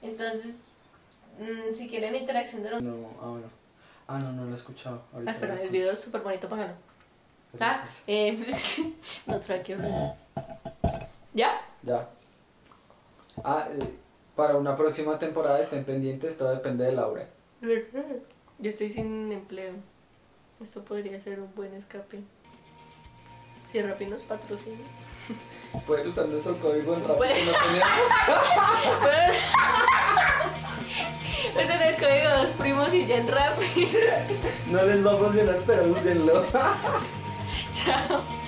Entonces, 0.01 0.65
mm, 1.39 1.73
si 1.73 1.87
quieren 1.87 2.13
interacción 2.13 2.63
de 2.63 2.71
los... 2.71 2.81
No, 2.81 3.09
ah, 3.21 3.29
bueno. 3.29 3.47
Ah, 4.07 4.19
no, 4.19 4.33
no 4.33 4.45
lo 4.45 4.51
he 4.51 4.55
escuchado. 4.55 5.01
Ahorita 5.13 5.31
Ah, 5.31 5.33
espera, 5.33 5.61
el 5.61 5.69
video 5.69 5.93
es 5.93 5.99
súper 5.99 6.21
bonito, 6.21 6.49
págalo. 6.49 6.73
Ah, 7.59 7.85
eh, 8.07 8.37
no 9.27 9.39
traqueo. 9.39 9.77
¿Ya? 11.33 11.61
Ya. 11.83 12.09
Ah, 13.43 13.67
eh, 13.71 13.93
para 14.35 14.57
una 14.57 14.75
próxima 14.75 15.17
temporada 15.17 15.59
estén 15.61 15.85
pendientes, 15.85 16.37
todo 16.37 16.51
depende 16.51 16.83
de 16.85 16.91
Laura. 16.91 17.25
Yo 17.61 18.69
estoy 18.69 18.89
sin 18.89 19.31
empleo. 19.31 19.73
Esto 20.61 20.83
podría 20.83 21.19
ser 21.21 21.39
un 21.39 21.53
buen 21.55 21.73
escape. 21.73 22.21
Si 23.73 23.81
Rappi 23.81 24.05
nos 24.05 24.21
patrocina. 24.21 24.77
Pueden 25.87 26.07
usar 26.07 26.27
nuestro 26.27 26.59
código 26.59 26.93
en 26.93 26.99
rápido 26.99 27.17
Pueden. 27.17 27.35
que 27.35 27.45
no 27.45 27.53
tenemos. 27.57 27.89
En 31.57 31.81
el 31.81 31.95
código 31.95 32.29
dos 32.37 32.49
primos 32.51 32.93
y 32.93 33.07
ya 33.07 33.17
en 33.17 33.27
Rappi. 33.27 33.91
No 34.67 34.83
les 34.83 35.03
va 35.03 35.13
a 35.13 35.17
funcionar, 35.17 35.59
pero 35.65 35.83
úsenlo. 35.85 36.45
Chao. 37.71 38.42